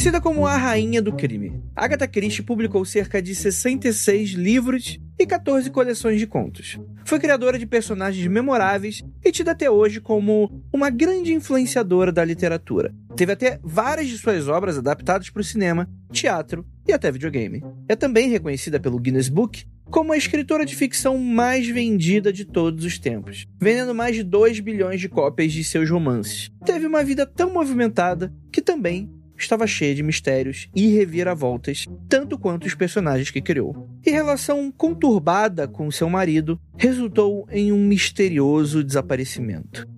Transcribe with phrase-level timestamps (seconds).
[0.00, 5.70] Conhecida como a rainha do crime, Agatha Christie publicou cerca de 66 livros e 14
[5.70, 6.80] coleções de contos.
[7.04, 12.94] Foi criadora de personagens memoráveis e tida até hoje como uma grande influenciadora da literatura.
[13.14, 17.62] Teve até várias de suas obras adaptadas para o cinema, teatro e até videogame.
[17.86, 22.86] É também reconhecida pelo Guinness Book como a escritora de ficção mais vendida de todos
[22.86, 26.50] os tempos, vendendo mais de 2 bilhões de cópias de seus romances.
[26.64, 29.10] Teve uma vida tão movimentada que também
[29.42, 33.88] estava cheia de mistérios e reviravoltas, tanto quanto os personagens que criou.
[34.04, 39.88] E relação conturbada com seu marido resultou em um misterioso desaparecimento.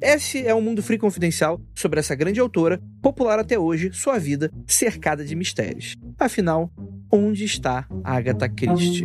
[0.00, 4.50] Esse é o Mundo Free Confidencial sobre essa grande autora, popular até hoje, sua vida
[4.66, 5.96] cercada de mistérios.
[6.18, 6.70] Afinal,
[7.10, 9.04] onde está Agatha Christie?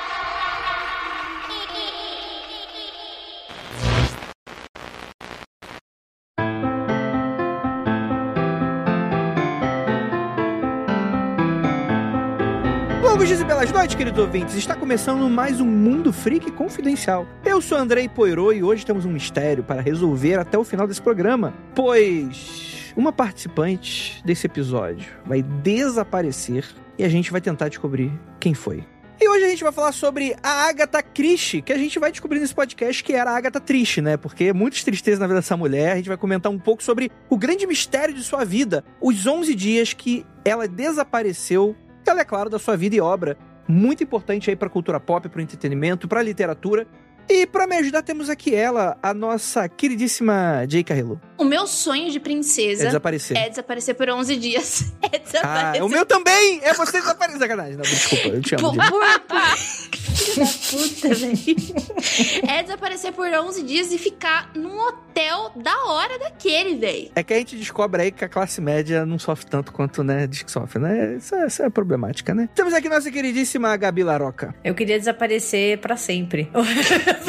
[13.81, 14.53] E noites, queridos ouvintes.
[14.53, 17.25] Está começando mais um Mundo Freak Confidencial.
[17.43, 21.01] Eu sou Andrei Poirot e hoje temos um mistério para resolver até o final desse
[21.01, 26.63] programa, pois uma participante desse episódio vai desaparecer
[26.95, 28.83] e a gente vai tentar descobrir quem foi.
[29.19, 32.39] E hoje a gente vai falar sobre a Agatha Christie, que a gente vai descobrir
[32.39, 34.15] nesse podcast que era a Agatha triste, né?
[34.15, 35.93] Porque muitas tristezas na vida dessa mulher.
[35.93, 39.55] A gente vai comentar um pouco sobre o grande mistério de sua vida, os 11
[39.55, 41.75] dias que ela desapareceu
[42.11, 45.41] ela é claro da sua vida e obra, muito importante aí para cultura pop, para
[45.41, 46.87] entretenimento, para literatura.
[47.33, 51.19] E para me ajudar temos aqui ela, a nossa queridíssima Jay Carrillo.
[51.37, 53.37] O meu sonho de princesa É desaparecer.
[53.37, 54.91] é desaparecer por 11 dias.
[55.11, 55.83] É Ah, desaparecer.
[55.83, 56.61] o meu também!
[56.63, 57.39] É você desaparecer.
[57.41, 57.73] Sacanagem.
[57.73, 58.73] Não, desculpa, eu te amo.
[58.73, 59.57] Por, por, por...
[59.57, 62.49] Filho da puta, velho.
[62.49, 67.11] É desaparecer por 11 dias e ficar num hotel da hora daquele, velho.
[67.15, 70.27] É que a gente descobre aí que a classe média não sofre tanto quanto, né,
[70.27, 71.15] diz que sofre, né?
[71.17, 72.47] Isso é, isso é problemática, né?
[72.55, 74.55] Temos aqui nossa queridíssima Gabi Laroca.
[74.63, 76.49] Eu queria desaparecer pra sempre.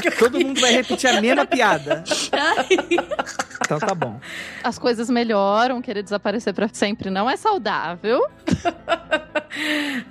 [0.00, 2.04] Que eu Todo mundo vai repetir a mesma piada.
[3.60, 4.18] Então tá bom.
[4.62, 8.26] As coisas melhoram, querer desaparecer pra sempre não é saudável.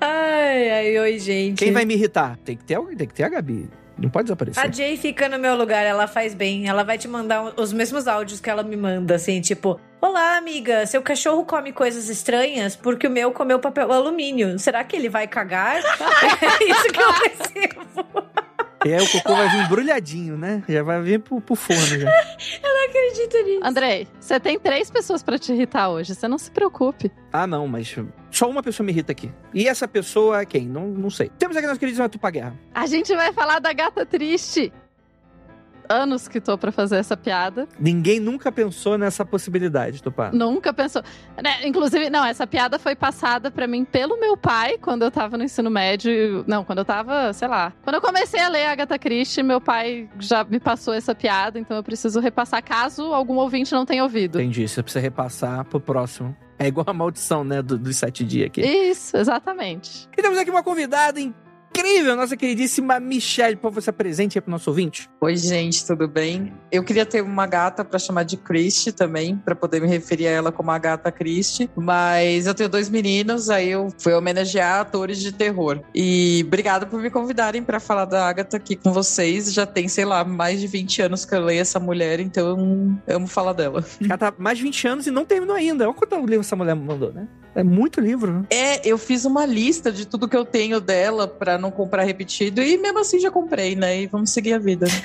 [0.01, 1.57] Ai, ai, oi, gente.
[1.57, 2.37] Quem vai me irritar?
[2.43, 3.69] Tem que ter alguém, tem que ter a Gabi.
[3.97, 4.63] Não pode desaparecer.
[4.63, 6.67] A Jay fica no meu lugar, ela faz bem.
[6.67, 10.85] Ela vai te mandar os mesmos áudios que ela me manda, assim, tipo: Olá, amiga,
[10.85, 14.59] seu cachorro come coisas estranhas porque o meu comeu papel alumínio.
[14.59, 15.77] Será que ele vai cagar?
[15.81, 18.27] é isso que eu recebo.
[18.87, 20.63] E aí o cocô vai vir embrulhadinho, né?
[20.69, 22.07] Já vai vir pro, pro forno já.
[22.87, 23.59] Acredita nisso.
[23.63, 27.11] Andrei, você tem três pessoas pra te irritar hoje, você não se preocupe.
[27.33, 27.93] Ah, não, mas
[28.31, 29.29] só uma pessoa me irrita aqui.
[29.53, 30.65] E essa pessoa é quem?
[30.65, 31.29] Não, não sei.
[31.37, 32.57] Temos aqui nossa queridíssima Tupa Guerra.
[32.73, 34.71] A gente vai falar da gata triste.
[35.89, 37.67] Anos que tô pra fazer essa piada.
[37.79, 40.31] Ninguém nunca pensou nessa possibilidade, Tupá.
[40.31, 41.01] Nunca pensou.
[41.41, 45.37] Né, Inclusive, não, essa piada foi passada pra mim pelo meu pai quando eu tava
[45.37, 46.43] no ensino médio.
[46.47, 47.73] Não, quando eu tava, sei lá.
[47.83, 51.77] Quando eu comecei a ler Agatha Christie, meu pai já me passou essa piada, então
[51.77, 54.39] eu preciso repassar caso algum ouvinte não tenha ouvido.
[54.39, 56.35] Entendi, você precisa repassar pro próximo.
[56.59, 58.61] É igual a maldição, né, do- dos sete dias aqui.
[58.61, 60.07] Isso, exatamente.
[60.17, 61.46] E temos aqui uma convidada incrível,
[62.17, 63.55] nossa queridíssima Michelle.
[63.55, 65.09] Por favor, se apresente aí pro nosso ouvinte.
[65.21, 66.53] Oi, gente, tudo bem?
[66.71, 70.31] Eu queria ter uma gata para chamar de Christie também, para poder me referir a
[70.31, 75.19] ela como a gata Christie, mas eu tenho dois meninos, aí eu fui homenagear atores
[75.19, 75.81] de terror.
[75.93, 79.53] E obrigada por me convidarem para falar da Agatha aqui com vocês.
[79.53, 83.15] Já tem, sei lá, mais de 20 anos que eu leio essa mulher, então eu
[83.15, 83.85] amo falar dela.
[84.01, 85.85] Ela tá mais de 20 anos e não terminou ainda.
[85.85, 87.27] Olha quanto livro essa mulher mandou, né?
[87.57, 88.43] É muito livro, né?
[88.51, 92.61] É, eu fiz uma lista de tudo que eu tenho dela para não comprar repetido
[92.61, 94.03] e mesmo assim já comprei, né?
[94.03, 94.85] E vamos seguir a vida.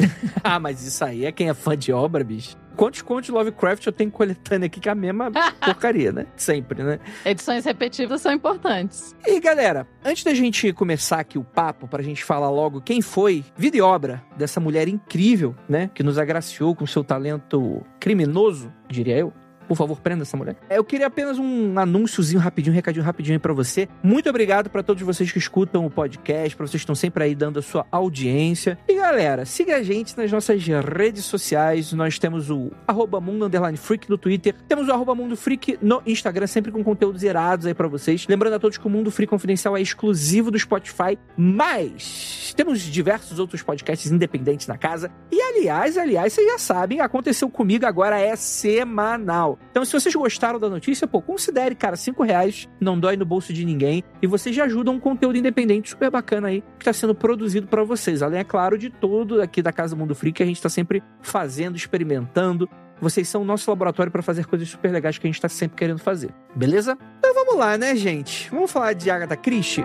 [0.45, 2.57] Ah, mas isso aí é quem é fã de obra, bicho.
[2.75, 5.31] Quantos contos de Lovecraft eu tenho coletânea aqui que é a mesma
[5.65, 6.27] porcaria, né?
[6.37, 6.99] Sempre, né?
[7.25, 9.15] Edições repetitivas são importantes.
[9.25, 13.45] E galera, antes da gente começar aqui o papo, pra gente falar logo quem foi
[13.57, 15.89] vida e obra dessa mulher incrível, né?
[15.95, 19.33] Que nos agraciou com seu talento criminoso, diria eu.
[19.73, 20.55] Por favor, prenda essa mulher.
[20.69, 23.89] Eu queria apenas um anúnciozinho rapidinho, um recadinho rapidinho aí pra você.
[24.03, 27.35] Muito obrigado para todos vocês que escutam o podcast, pra vocês que estão sempre aí
[27.35, 28.79] dando a sua audiência.
[28.87, 31.91] E galera, siga a gente nas nossas redes sociais.
[31.95, 33.49] Nós temos o arroba Mundo
[33.79, 34.55] Freak no Twitter.
[34.69, 38.27] Temos o arroba Mundo Freak no Instagram, sempre com conteúdos irados aí pra vocês.
[38.29, 43.39] Lembrando a todos que o Mundo Freak Confidencial é exclusivo do Spotify, mas temos diversos
[43.39, 45.11] outros podcasts independentes na casa.
[45.31, 49.59] E aliás, aliás, vocês já sabem, aconteceu comigo agora é semanal.
[49.71, 53.53] Então, se vocês gostaram da notícia, pô, considere, cara, cinco reais, não dói no bolso
[53.53, 54.05] de ninguém.
[54.21, 57.83] E vocês já ajudam um conteúdo independente super bacana aí, que está sendo produzido para
[57.83, 58.23] vocês.
[58.23, 61.03] Além, é claro, de todo aqui da Casa Mundo Freak, que a gente está sempre
[61.23, 62.69] fazendo, experimentando.
[63.01, 65.77] Vocês são o nosso laboratório para fazer coisas super legais que a gente está sempre
[65.77, 66.31] querendo fazer.
[66.55, 66.97] Beleza?
[67.19, 68.51] Então vamos lá, né, gente?
[68.51, 69.85] Vamos falar de Agatha Christie?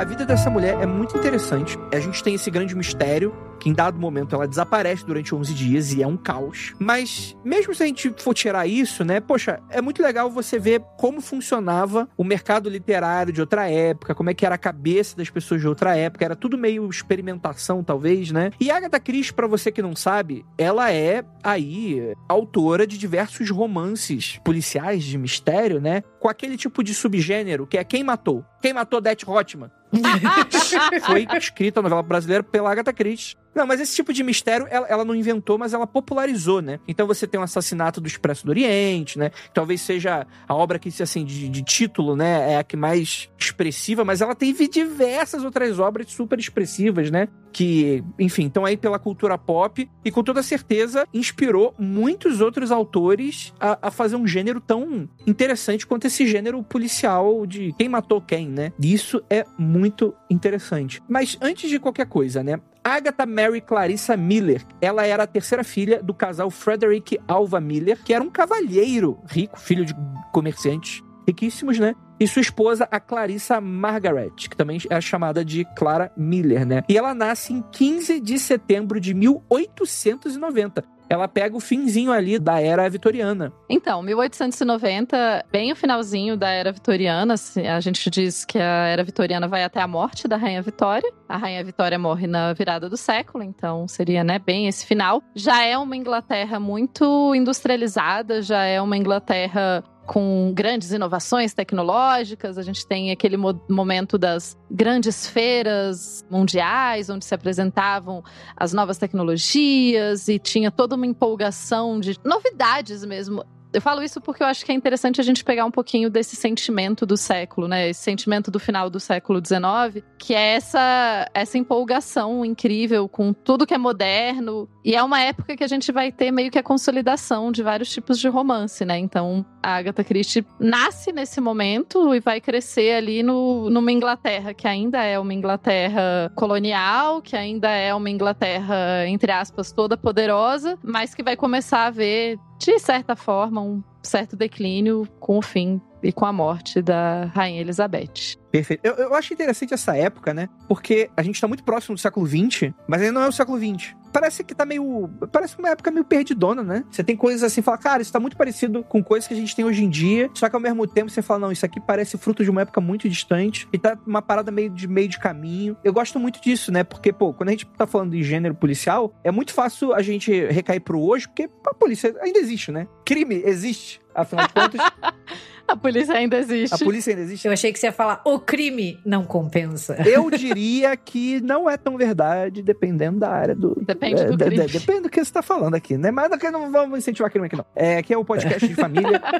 [0.00, 1.78] A vida dessa mulher é muito interessante.
[1.92, 5.92] A gente tem esse grande mistério que em dado momento ela desaparece durante 11 dias
[5.92, 6.72] e é um caos.
[6.78, 9.20] Mas mesmo se a gente for tirar isso, né?
[9.20, 14.30] Poxa, é muito legal você ver como funcionava o mercado literário de outra época, como
[14.30, 18.30] é que era a cabeça das pessoas de outra época, era tudo meio experimentação, talvez,
[18.30, 18.52] né?
[18.58, 24.40] E Agatha Christie, para você que não sabe, ela é aí autora de diversos romances
[24.42, 26.02] policiais de mistério, né?
[26.18, 28.42] Com aquele tipo de subgênero que é quem matou?
[28.62, 29.70] Quem matou Death Hotman?
[31.04, 33.36] Foi escrita a novela brasileira pela Agatha Christie.
[33.54, 36.78] Não, mas esse tipo de mistério ela, ela, não inventou, mas ela popularizou, né?
[36.86, 39.30] Então você tem o assassinato do Expresso do Oriente, né?
[39.52, 42.52] Talvez seja a obra que, assim, de, de título, né?
[42.52, 47.28] É a que mais expressiva, mas ela teve diversas outras obras super expressivas, né?
[47.52, 53.52] Que, enfim, estão aí pela cultura pop e com toda certeza inspirou muitos outros autores
[53.58, 58.48] a, a fazer um gênero tão interessante quanto esse gênero policial de quem matou quem,
[58.48, 58.72] né?
[58.80, 61.02] Isso é muito interessante.
[61.08, 62.60] Mas antes de qualquer coisa, né?
[62.82, 64.62] Agatha Mary Clarissa Miller.
[64.80, 69.58] Ela era a terceira filha do casal Frederick Alva Miller, que era um cavalheiro rico,
[69.58, 69.94] filho de
[70.32, 71.94] comerciantes riquíssimos, né?
[72.18, 76.82] E sua esposa, a Clarissa Margaret, que também é chamada de Clara Miller, né?
[76.88, 82.60] E ela nasce em 15 de setembro de 1890 ela pega o finzinho ali da
[82.60, 83.52] era vitoriana.
[83.68, 87.34] Então, 1890, bem o finalzinho da era vitoriana,
[87.74, 91.12] a gente diz que a era vitoriana vai até a morte da Rainha Vitória.
[91.28, 95.20] A Rainha Vitória morre na virada do século, então seria, né, bem esse final.
[95.34, 102.58] Já é uma Inglaterra muito industrializada, já é uma Inglaterra com grandes inovações tecnológicas.
[102.58, 108.22] A gente tem aquele mo momento das grandes feiras mundiais, onde se apresentavam
[108.56, 113.44] as novas tecnologias e tinha toda uma empolgação de novidades mesmo.
[113.72, 116.34] Eu falo isso porque eu acho que é interessante a gente pegar um pouquinho desse
[116.34, 117.90] sentimento do século, né?
[117.90, 123.66] Esse sentimento do final do século XIX, que é essa, essa empolgação incrível com tudo
[123.66, 124.68] que é moderno.
[124.84, 127.90] E é uma época que a gente vai ter meio que a consolidação de vários
[127.90, 128.98] tipos de romance, né?
[128.98, 134.66] Então, a Agatha Christie nasce nesse momento e vai crescer ali no, numa Inglaterra que
[134.66, 141.14] ainda é uma Inglaterra colonial, que ainda é uma Inglaterra, entre aspas, toda poderosa, mas
[141.14, 146.12] que vai começar a ver de certa forma, um certo declínio com o fim e
[146.12, 148.36] com a morte da Rainha Elizabeth.
[148.50, 148.84] Perfeito.
[148.84, 150.46] Eu, eu acho interessante essa época, né?
[150.68, 153.58] Porque a gente tá muito próximo do século XX, mas ainda não é o século
[153.58, 153.94] XX.
[154.12, 155.08] Parece que tá meio.
[155.32, 156.84] Parece uma época meio perdidona, né?
[156.90, 159.54] Você tem coisas assim, fala, cara, isso tá muito parecido com coisas que a gente
[159.54, 162.16] tem hoje em dia, só que ao mesmo tempo você fala, não, isso aqui parece
[162.18, 165.76] fruto de uma época muito distante e tá uma parada meio de meio de caminho.
[165.84, 166.84] Eu gosto muito disso, né?
[166.84, 170.32] Porque, pô, quando a gente tá falando de gênero policial, é muito fácil a gente
[170.46, 172.86] recair pro hoje, porque a polícia ainda existe, né?
[173.04, 174.80] Crime existe, afinal de contas.
[175.70, 176.74] A polícia ainda existe.
[176.74, 177.46] A polícia ainda existe.
[177.46, 179.96] Eu achei que você ia falar, o crime não compensa.
[180.04, 183.76] Eu diria que não é tão verdade, dependendo da área do.
[183.80, 184.66] Depende do é, crime.
[184.66, 186.10] de- depende do que você tá falando aqui, né?
[186.10, 187.64] Mas aqui não vamos incentivar crime aqui, não.
[187.74, 189.22] É, aqui é o podcast de família.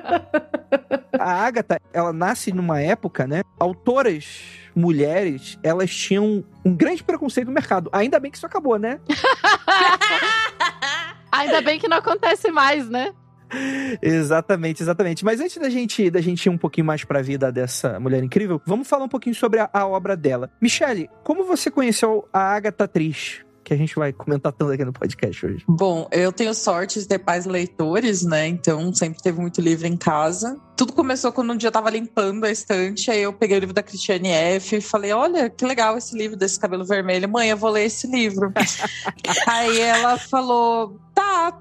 [1.19, 3.43] A Agatha, ela nasce numa época, né?
[3.59, 4.41] Autoras
[4.75, 7.91] mulheres, elas tinham um grande preconceito no mercado.
[7.93, 9.01] Ainda bem que isso acabou, né?
[11.33, 13.13] Ainda bem que não acontece mais, né?
[14.03, 15.25] Exatamente, exatamente.
[15.25, 18.61] Mas antes da gente, da gente ir um pouquinho mais pra vida dessa mulher incrível,
[18.67, 20.51] vamos falar um pouquinho sobre a, a obra dela.
[20.61, 23.45] Michele, como você conheceu a Agatha Atriz?
[23.71, 25.65] que a gente vai comentar tanto aqui no podcast hoje?
[25.69, 28.49] Bom, eu tenho sorte de ter pais leitores, né?
[28.49, 30.57] Então sempre teve muito livro em casa.
[30.77, 33.75] Tudo começou quando um dia eu tava limpando a estante, aí eu peguei o livro
[33.75, 37.29] da Christiane F e falei: Olha, que legal esse livro desse cabelo vermelho.
[37.29, 38.53] Mãe, eu vou ler esse livro.
[39.47, 41.53] aí ela falou: Tá,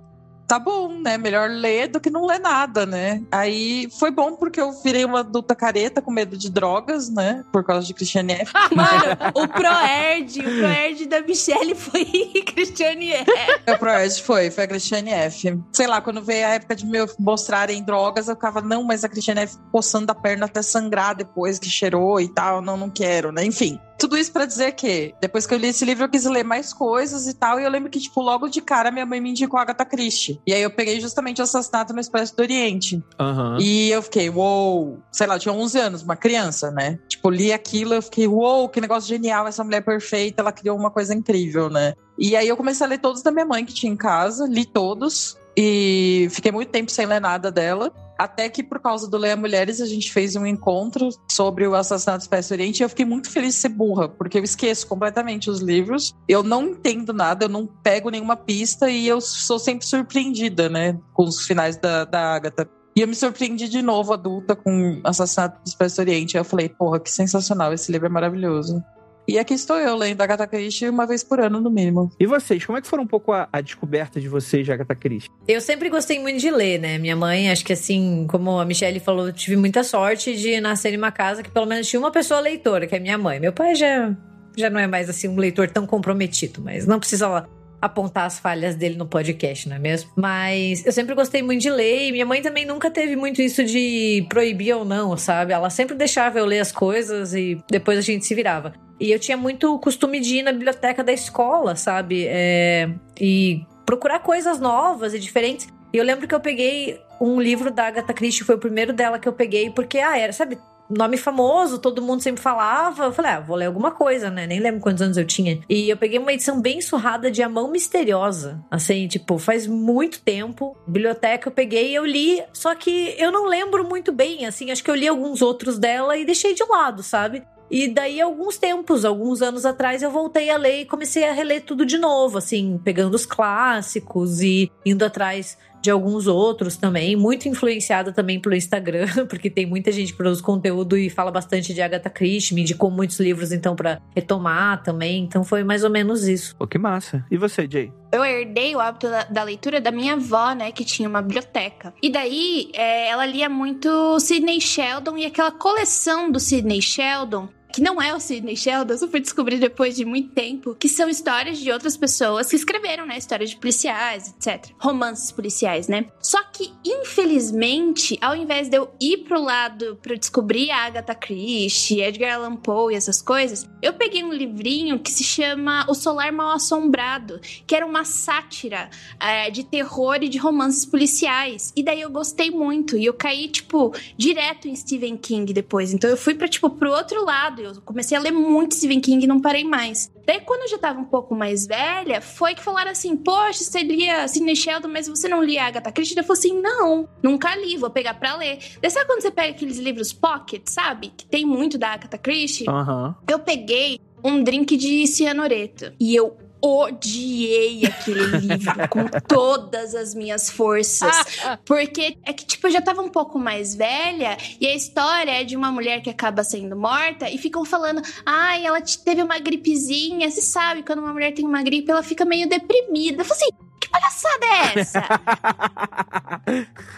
[0.50, 1.15] tá bom, né?
[1.15, 3.22] Melhor ler do que não ler nada, né?
[3.32, 7.46] Aí foi bom porque eu virei uma adulta careta com medo de drogas, né?
[7.53, 8.51] Por causa de Christiane F.
[8.75, 12.03] Mano, o Proerd, o Proerd da Michelle foi
[12.51, 13.32] Christiane F.
[13.72, 15.62] O Proerd foi, foi a Christiane F.
[15.72, 19.10] Sei lá, quando veio a época de me mostrarem drogas, eu ficava, não, mas a
[19.10, 23.32] Christiane F coçando a perna até sangrar depois que cheirou e tal, não, não quero,
[23.32, 23.46] né?
[23.46, 23.79] Enfim.
[24.00, 26.74] Tudo isso para dizer que, depois que eu li esse livro, eu quis ler mais
[26.74, 27.60] coisas e tal.
[27.60, 30.39] E eu lembro que, tipo, logo de cara, minha mãe me indicou a Agatha Christie.
[30.48, 33.03] E aí eu peguei justamente o assassinato no Expresso do Oriente.
[33.20, 33.58] Aham.
[33.60, 36.98] E eu fiquei, uou, sei lá, eu tinha 11 anos, uma criança, né?
[37.08, 40.89] Tipo, li aquilo, eu fiquei, uou, que negócio genial, essa mulher perfeita, ela criou uma
[40.89, 41.94] coisa incrível, né?
[42.18, 44.65] E aí eu comecei a ler todos da minha mãe que tinha em casa, li
[44.65, 45.38] todos.
[45.56, 47.91] E fiquei muito tempo sem ler nada dela.
[48.20, 52.28] Até que, por causa do Leia Mulheres, a gente fez um encontro sobre o assassinato
[52.28, 52.82] do do Oriente.
[52.82, 56.14] E eu fiquei muito feliz de ser burra, porque eu esqueço completamente os livros.
[56.28, 61.00] Eu não entendo nada, eu não pego nenhuma pista e eu sou sempre surpreendida, né?
[61.14, 62.70] Com os finais da, da Agatha.
[62.94, 66.36] E eu me surpreendi de novo, adulta, com Assassinato do do Oriente.
[66.36, 68.84] Eu falei, porra, que sensacional, esse livro é maravilhoso.
[69.30, 72.12] E aqui estou eu, lendo Agatha Christie uma vez por ano, no mínimo.
[72.20, 74.96] E vocês, como é que foi um pouco a, a descoberta de vocês de Agatha
[74.96, 75.30] Christie?
[75.48, 76.98] Eu sempre gostei muito de ler, né?
[76.98, 80.96] Minha mãe, acho que assim, como a Michelle falou, eu tive muita sorte de nascer
[80.96, 83.40] em uma casa que pelo menos tinha uma pessoa leitora, que é minha mãe.
[83.40, 84.18] Meu pai já,
[84.58, 87.48] já não é mais assim um leitor tão comprometido, mas não precisa lá
[87.80, 90.10] apontar as falhas dele no podcast, não é mesmo?
[90.16, 93.64] Mas eu sempre gostei muito de ler e minha mãe também nunca teve muito isso
[93.64, 95.54] de proibir ou não, sabe?
[95.54, 98.74] Ela sempre deixava eu ler as coisas e depois a gente se virava.
[99.00, 102.25] E eu tinha muito costume de ir na biblioteca da escola, sabe?
[102.27, 102.89] É,
[103.20, 105.68] e procurar coisas novas e diferentes.
[105.91, 109.18] E eu lembro que eu peguei um livro da Agatha Christie, foi o primeiro dela
[109.18, 110.58] que eu peguei, porque, ah, era, sabe,
[110.89, 113.06] nome famoso, todo mundo sempre falava.
[113.06, 114.48] Eu falei, ah, vou ler alguma coisa, né?
[114.48, 115.60] Nem lembro quantos anos eu tinha.
[115.70, 118.63] E eu peguei uma edição bem surrada de A Mão Misteriosa.
[118.72, 120.75] Assim, tipo, faz muito tempo.
[120.88, 124.84] Biblioteca eu peguei e eu li, só que eu não lembro muito bem, assim, acho
[124.84, 127.44] que eu li alguns outros dela e deixei de lado, sabe?
[127.70, 131.64] E daí, alguns tempos, alguns anos atrás, eu voltei a ler e comecei a reler
[131.64, 137.48] tudo de novo, assim, pegando os clássicos e indo atrás de alguns outros também, muito
[137.48, 141.82] influenciada também pelo Instagram, porque tem muita gente que produz conteúdo e fala bastante de
[141.82, 146.28] Agatha Christie, me indicou muitos livros então para retomar também, então foi mais ou menos
[146.28, 146.56] isso.
[146.58, 147.26] Pô, que massa.
[147.32, 147.92] E você, Jay?
[148.12, 151.94] Eu herdei o hábito da, da leitura da minha avó, né, que tinha uma biblioteca.
[152.02, 157.48] E daí, é, ela lia muito Sidney Sheldon e aquela coleção do Sidney Sheldon
[157.80, 161.08] que não é o Sidney Sheldon, eu fui descobrir depois de muito tempo, que são
[161.08, 163.18] histórias de outras pessoas que escreveram, né?
[163.18, 164.74] Histórias de policiais, etc.
[164.78, 166.08] Romances policiais, né?
[166.22, 172.02] Só que, infelizmente, ao invés de eu ir pro lado pra descobrir a Agatha Christie,
[172.02, 176.34] Edgar Allan Poe e essas coisas, eu peguei um livrinho que se chama O Solar
[176.34, 178.90] Mal Assombrado, que era uma sátira
[179.22, 181.72] é, de terror e de romances policiais.
[181.78, 185.94] E daí eu gostei muito, e eu caí, tipo, direto em Stephen King depois.
[185.94, 189.24] Então eu fui pra, tipo, pro outro lado eu comecei a ler muito Stephen King
[189.24, 190.12] e não parei mais.
[190.26, 193.82] Daí, quando eu já tava um pouco mais velha, foi que falaram assim: Poxa, você
[193.82, 196.18] lia Sidney Sheldon, mas você não lia Agatha Christie?
[196.18, 198.60] Eu falei assim: Não, nunca li, vou pegar pra ler.
[198.82, 201.12] Daí, sabe quando você pega aqueles livros pocket, sabe?
[201.16, 202.70] Que tem muito da Agatha Christie?
[202.70, 203.16] Aham.
[203.28, 205.94] Eu peguei um drink de cianureto.
[206.00, 211.16] E eu odiei aquele livro com todas as minhas forças.
[211.66, 215.44] Porque é que, tipo, eu já tava um pouco mais velha e a história é
[215.44, 220.30] de uma mulher que acaba sendo morta e ficam falando: ai, ela teve uma gripezinha.
[220.30, 223.22] Você sabe, quando uma mulher tem uma gripe, ela fica meio deprimida.
[223.22, 223.70] Eu falei assim.
[223.80, 225.00] Que palhaçada é essa?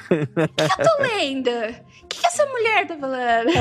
[0.09, 1.49] O que eu tô lendo?
[1.49, 3.49] O que, que essa mulher tá falando?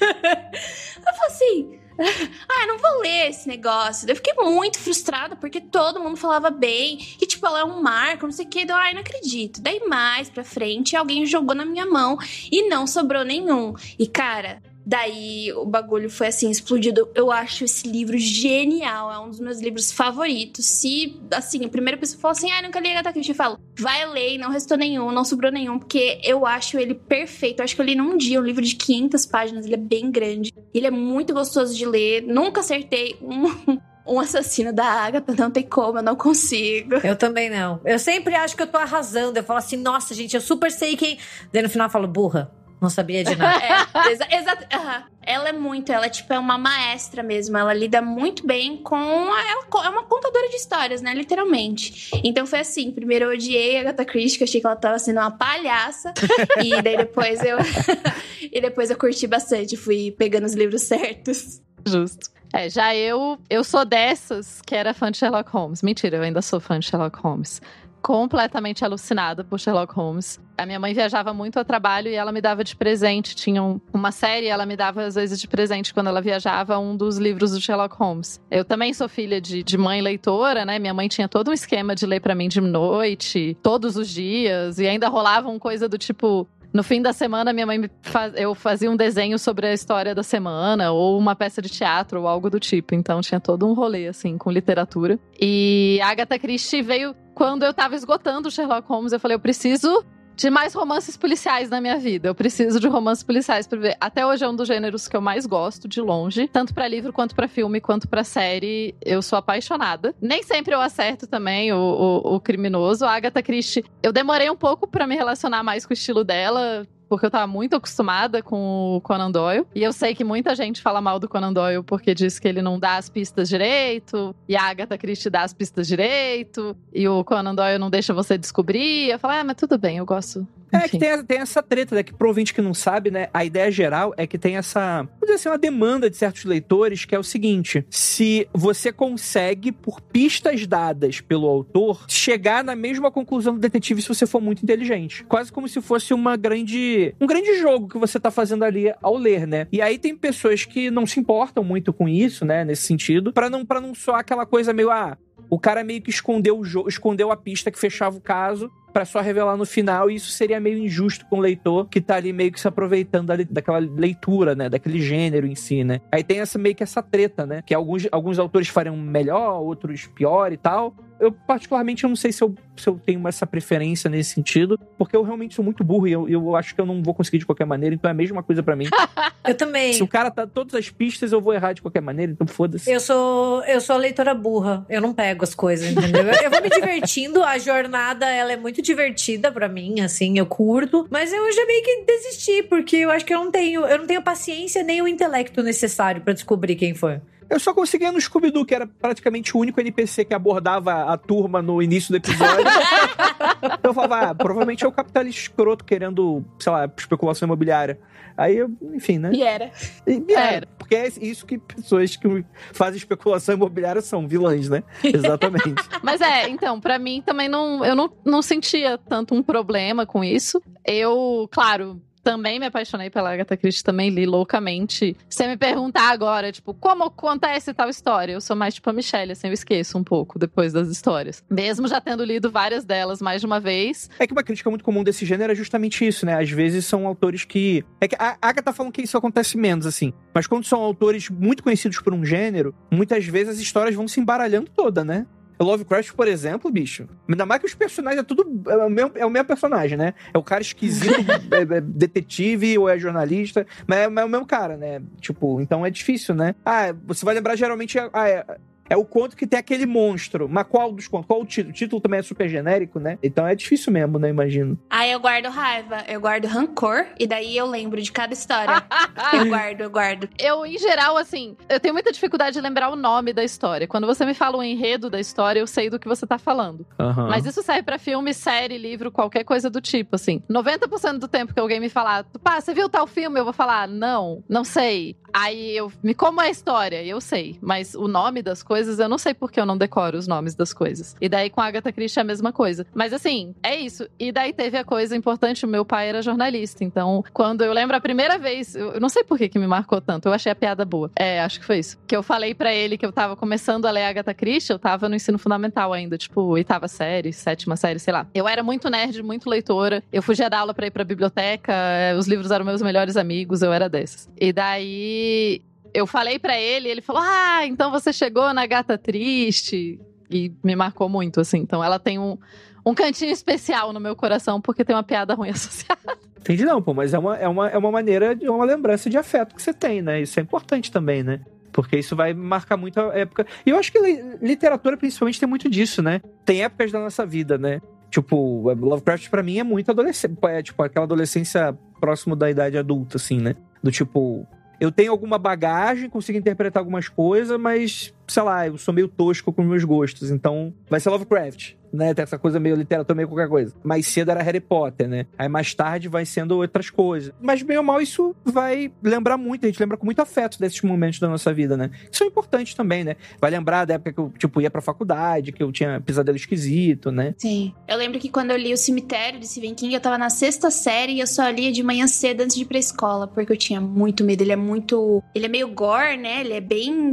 [0.00, 1.81] eu falei assim,
[2.48, 4.08] ah, não vou ler esse negócio.
[4.08, 6.98] Eu fiquei muito frustrada porque todo mundo falava bem.
[7.20, 8.60] E, tipo, ela é um marco, não sei o que.
[8.60, 9.60] Eu, não acredito.
[9.60, 12.16] Daí, mais pra frente, alguém jogou na minha mão
[12.50, 13.74] e não sobrou nenhum.
[13.98, 17.08] E, cara, Daí o bagulho foi assim, explodido.
[17.14, 20.66] Eu acho esse livro genial, é um dos meus livros favoritos.
[20.66, 24.04] Se, assim, a primeira pessoa falou assim, ah, nunca li Agatha Christie, eu falo, vai
[24.06, 27.60] ler, não restou nenhum, não sobrou nenhum, porque eu acho ele perfeito.
[27.60, 30.10] Eu acho que eu li num dia um livro de 500 páginas, ele é bem
[30.10, 30.52] grande.
[30.74, 33.80] Ele é muito gostoso de ler, nunca acertei um...
[34.04, 36.96] Um assassino da Agatha, não tem como, eu não consigo.
[37.04, 37.80] Eu também não.
[37.84, 39.38] Eu sempre acho que eu tô arrasando.
[39.38, 41.18] Eu falo assim, nossa, gente, eu super sei quem.
[41.52, 42.50] Daí no final eu falo, burra.
[42.82, 43.62] Não sabia de nada.
[44.04, 44.66] É, exa exato.
[44.74, 45.04] aham.
[45.24, 47.56] Ela é muito, ela é tipo é uma maestra mesmo.
[47.56, 48.96] Ela lida muito bem com.
[48.96, 51.14] a- Ela co- é uma contadora de histórias, né?
[51.14, 52.10] Literalmente.
[52.24, 54.98] Então foi assim: primeiro eu odiei a Agatha Christie, que eu achei que ela tava
[54.98, 56.12] sendo uma palhaça.
[56.62, 57.56] e daí depois eu.
[58.52, 61.60] e depois eu curti bastante, fui pegando os livros certos.
[61.86, 62.30] Justo.
[62.54, 65.80] É, já eu, eu sou dessas que era fã de Sherlock Holmes.
[65.82, 67.62] Mentira, eu ainda sou fã de Sherlock Holmes.
[68.02, 70.40] Completamente alucinada por Sherlock Holmes.
[70.58, 73.34] A minha mãe viajava muito a trabalho e ela me dava de presente.
[73.34, 76.96] Tinha um- uma série, ela me dava às vezes de presente quando ela viajava um
[76.96, 78.40] dos livros do Sherlock Holmes.
[78.50, 80.78] Eu também sou filha de, de mãe leitora, né?
[80.80, 84.78] Minha mãe tinha todo um esquema de ler pra mim de noite, todos os dias,
[84.80, 86.46] e ainda rolava uma coisa do tipo.
[86.74, 88.32] No fim da semana, minha mãe faz...
[88.34, 92.26] eu fazia um desenho sobre a história da semana, ou uma peça de teatro, ou
[92.26, 92.94] algo do tipo.
[92.94, 95.18] Então tinha todo um rolê, assim, com literatura.
[95.38, 99.12] E Agatha Christie veio quando eu tava esgotando o Sherlock Holmes.
[99.12, 102.28] Eu falei, eu preciso de mais romances policiais na minha vida.
[102.28, 103.96] Eu preciso de romances policiais pra ver.
[104.00, 106.48] Até hoje é um dos gêneros que eu mais gosto, de longe.
[106.48, 108.94] Tanto pra livro, quanto pra filme, quanto pra série.
[109.00, 110.14] Eu sou apaixonada.
[110.20, 113.04] Nem sempre eu acerto também o, o, o criminoso.
[113.04, 116.86] A Agatha Christie, eu demorei um pouco pra me relacionar mais com o estilo dela.
[117.12, 119.66] Porque eu tava muito acostumada com o Conan Doyle.
[119.74, 122.62] E eu sei que muita gente fala mal do Conan Doyle porque diz que ele
[122.62, 124.34] não dá as pistas direito.
[124.48, 126.74] E a Agatha Christie dá as pistas direito.
[126.90, 129.10] E o Conan Doyle não deixa você descobrir.
[129.10, 130.48] Eu falo, ah, mas tudo bem, eu gosto.
[130.72, 132.02] É que tem, tem essa treta, né?
[132.02, 133.28] Que pro ouvinte que não sabe, né?
[133.32, 137.04] A ideia geral é que tem essa, vamos dizer assim, uma demanda de certos leitores
[137.04, 143.10] que é o seguinte: se você consegue, por pistas dadas pelo autor, chegar na mesma
[143.10, 145.24] conclusão do detetive se você for muito inteligente.
[145.24, 147.14] Quase como se fosse uma grande.
[147.20, 149.66] um grande jogo que você tá fazendo ali ao ler, né?
[149.70, 152.64] E aí tem pessoas que não se importam muito com isso, né?
[152.64, 155.18] Nesse sentido, pra não, pra não soar aquela coisa meio, ah,
[155.50, 159.04] o cara meio que escondeu o jogo, escondeu a pista que fechava o caso pra
[159.04, 162.32] só revelar no final, e isso seria meio injusto com o leitor que tá ali
[162.32, 166.00] meio que se aproveitando daquela leitura, né, daquele gênero em si, né?
[166.10, 170.06] Aí tem essa meio que essa treta, né, que alguns, alguns autores fariam melhor, outros
[170.06, 170.94] pior e tal.
[171.22, 175.16] Eu particularmente eu não sei se eu, se eu tenho essa preferência nesse sentido, porque
[175.16, 177.46] eu realmente sou muito burro e eu, eu acho que eu não vou conseguir de
[177.46, 178.88] qualquer maneira, então é a mesma coisa pra mim.
[179.44, 179.92] Eu também.
[179.92, 182.88] se o cara tá todas as pistas, eu vou errar de qualquer maneira, então foda-se.
[182.88, 184.86] Eu sou, eu sou a leitora burra.
[184.88, 186.22] Eu não pego as coisas, entendeu?
[186.22, 187.42] Eu, vou me divertindo.
[187.42, 191.08] A jornada, ela é muito divertida pra mim, assim, eu curto.
[191.10, 194.06] Mas eu já meio que desisti, porque eu acho que eu não tenho, eu não
[194.06, 197.20] tenho paciência nem o intelecto necessário pra descobrir quem foi.
[197.52, 201.60] Eu só conseguia no Scooby-Doo, que era praticamente o único NPC que abordava a turma
[201.60, 202.64] no início do episódio.
[203.62, 208.00] então eu falava, ah, provavelmente é o capitalista escroto querendo, sei lá, especulação imobiliária.
[208.38, 209.32] Aí, eu, enfim, né?
[209.34, 209.70] E era.
[210.06, 210.68] E, e era, Era.
[210.78, 214.82] porque é isso que pessoas que fazem especulação imobiliária são, vilãs, né?
[215.04, 215.82] Exatamente.
[216.02, 217.84] Mas é, então, pra mim também não.
[217.84, 220.62] Eu não, não sentia tanto um problema com isso.
[220.86, 222.00] Eu, claro.
[222.22, 225.16] Também me apaixonei pela Agatha Christie, também li loucamente.
[225.28, 228.32] Se me perguntar agora, tipo, como acontece tal história?
[228.32, 231.42] Eu sou mais tipo a Michelle, assim, eu esqueço um pouco depois das histórias.
[231.50, 234.08] Mesmo já tendo lido várias delas mais de uma vez.
[234.18, 236.40] É que uma crítica muito comum desse gênero é justamente isso, né?
[236.40, 237.84] Às vezes são autores que.
[238.00, 240.12] É que a Agatha tá falando que isso acontece menos, assim.
[240.34, 244.20] Mas quando são autores muito conhecidos por um gênero, muitas vezes as histórias vão se
[244.20, 245.26] embaralhando toda, né?
[245.62, 247.08] O Lovecraft, por exemplo, bicho.
[247.28, 248.62] Ainda mais que os personagens é tudo.
[248.68, 250.12] É o mesmo, é o mesmo personagem, né?
[250.34, 251.14] É o cara esquisito,
[251.54, 253.64] é, é detetive ou é jornalista.
[253.86, 255.00] Mas é, é o mesmo cara, né?
[255.20, 256.56] Tipo, então é difícil, né?
[256.64, 257.96] Ah, você vai lembrar geralmente.
[257.96, 260.48] Ah, é, o conto que tem aquele monstro.
[260.48, 261.26] Mas qual dos contos?
[261.26, 261.70] Qual o título?
[261.70, 263.18] O título também é super genérico, né?
[263.22, 264.28] Então é difícil mesmo, né?
[264.28, 264.78] Imagino.
[264.90, 268.82] Aí eu guardo raiva, eu guardo rancor, e daí eu lembro de cada história.
[269.32, 270.28] eu guardo, eu guardo.
[270.38, 273.86] Eu, em geral, assim, eu tenho muita dificuldade de lembrar o nome da história.
[273.86, 276.86] Quando você me fala o enredo da história, eu sei do que você tá falando.
[276.98, 277.28] Aham.
[277.28, 280.42] Mas isso serve pra filme, série, livro, qualquer coisa do tipo, assim.
[280.50, 283.38] 90% do tempo que alguém me falar, pá, você viu tal filme?
[283.38, 285.16] Eu vou falar, não, não sei.
[285.32, 287.58] Aí eu me como é a história, eu sei.
[287.60, 290.72] Mas o nome das coisas, eu não sei porque eu não decoro os nomes das
[290.72, 291.16] coisas.
[291.20, 292.86] E daí com a Agatha Christie é a mesma coisa.
[292.94, 294.08] Mas assim, é isso.
[294.18, 296.84] E daí teve a coisa importante, o meu pai era jornalista.
[296.84, 300.00] Então, quando eu lembro a primeira vez, eu não sei por que, que me marcou
[300.00, 301.10] tanto, eu achei a piada boa.
[301.16, 301.98] É, acho que foi isso.
[302.06, 305.08] Que eu falei pra ele que eu tava começando a ler Agatha Christie, eu tava
[305.08, 308.26] no ensino fundamental ainda, tipo, oitava série, sétima série, sei lá.
[308.34, 310.02] Eu era muito nerd, muito leitora.
[310.12, 313.62] Eu fugia da aula pra ir pra biblioteca, eh, os livros eram meus melhores amigos,
[313.62, 314.28] eu era dessas.
[314.40, 315.62] E daí
[315.94, 320.00] eu falei pra ele, ele falou: Ah, então você chegou na gata triste.
[320.30, 321.58] E me marcou muito, assim.
[321.58, 322.38] Então ela tem um,
[322.86, 326.16] um cantinho especial no meu coração, porque tem uma piada ruim associada.
[326.38, 329.16] Entendi não, pô, mas é uma, é uma, é uma maneira, de uma lembrança de
[329.18, 330.22] afeto que você tem, né?
[330.22, 331.40] Isso é importante também, né?
[331.70, 333.46] Porque isso vai marcar muito a época.
[333.64, 336.20] E eu acho que li- literatura, principalmente, tem muito disso, né?
[336.44, 337.80] Tem épocas da nossa vida, né?
[338.10, 340.36] Tipo, Lovecraft pra mim é muito adolescente.
[340.44, 343.54] É tipo aquela adolescência próximo da idade adulta, assim, né?
[343.82, 344.46] Do tipo,
[344.82, 349.52] eu tenho alguma bagagem, consigo interpretar algumas coisas, mas, sei lá, eu sou meio tosco
[349.52, 352.14] com meus gostos, então vai ser Lovecraft né?
[352.14, 353.74] Tem essa coisa meio literatura, meio qualquer coisa.
[353.82, 355.26] Mais cedo era Harry Potter, né?
[355.36, 357.32] Aí mais tarde vai sendo outras coisas.
[357.40, 359.64] Mas, bem ou mal, isso vai lembrar muito.
[359.64, 361.90] A gente lembra com muito afeto desses momentos da nossa vida, né?
[362.10, 363.16] Que são importantes também, né?
[363.40, 367.10] Vai lembrar da época que eu, tipo, ia pra faculdade, que eu tinha pesadelo esquisito,
[367.10, 367.34] né?
[367.36, 367.74] Sim.
[367.86, 370.70] Eu lembro que quando eu li O Cemitério de Stephen King, eu tava na sexta
[370.70, 373.56] série e eu só lia de manhã cedo antes de ir pra escola, porque eu
[373.56, 374.42] tinha muito medo.
[374.42, 375.22] Ele é muito.
[375.34, 376.40] Ele é meio gore, né?
[376.40, 377.10] Ele é bem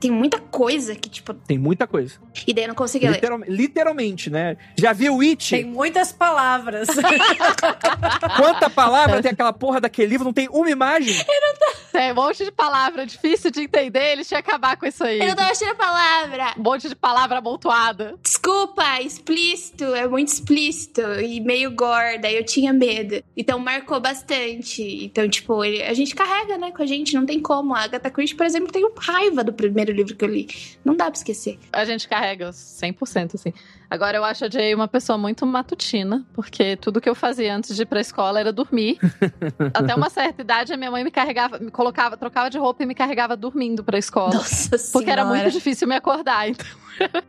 [0.00, 1.34] tem muita coisa que, tipo.
[1.34, 2.14] Tem muita coisa.
[2.46, 3.50] E daí eu não consegui Literal, ler.
[3.50, 4.56] Literalmente, né?
[4.76, 5.50] Já viu It?
[5.50, 6.88] Tem muitas palavras.
[8.36, 10.24] Quanta palavra tem aquela porra daquele livro?
[10.24, 11.14] Não tem uma imagem?
[11.14, 11.78] Eu não tô...
[11.90, 14.12] Tem um monte de palavra difícil de entender.
[14.12, 15.18] Eles tinham que acabar com isso aí.
[15.18, 16.54] Eu não tô achando a palavra.
[16.56, 18.14] Um monte de palavra amontoada.
[18.22, 19.84] Desculpa, explícito.
[19.94, 22.18] É muito explícito e meio gore.
[22.18, 23.22] Daí eu tinha medo.
[23.36, 25.04] Então marcou bastante.
[25.04, 27.14] Então, tipo, ele, a gente carrega, né, com a gente.
[27.14, 27.74] Não tem como.
[27.74, 30.48] A Agatha Christie, por exemplo, tem raiva do primeiro livro que eu li.
[30.84, 31.58] Não dá pra esquecer.
[31.72, 33.52] A gente carrega 100%, assim.
[33.90, 37.74] Agora, eu acho a Jay uma pessoa muito matutina, porque tudo que eu fazia antes
[37.74, 38.98] de ir pra escola era dormir.
[39.72, 42.86] Até uma certa idade, a minha mãe me carregava, me colocava, trocava de roupa e
[42.86, 44.34] me carregava dormindo pra escola.
[44.34, 45.40] Nossa Porque era Senhora.
[45.42, 46.66] muito difícil me acordar, então.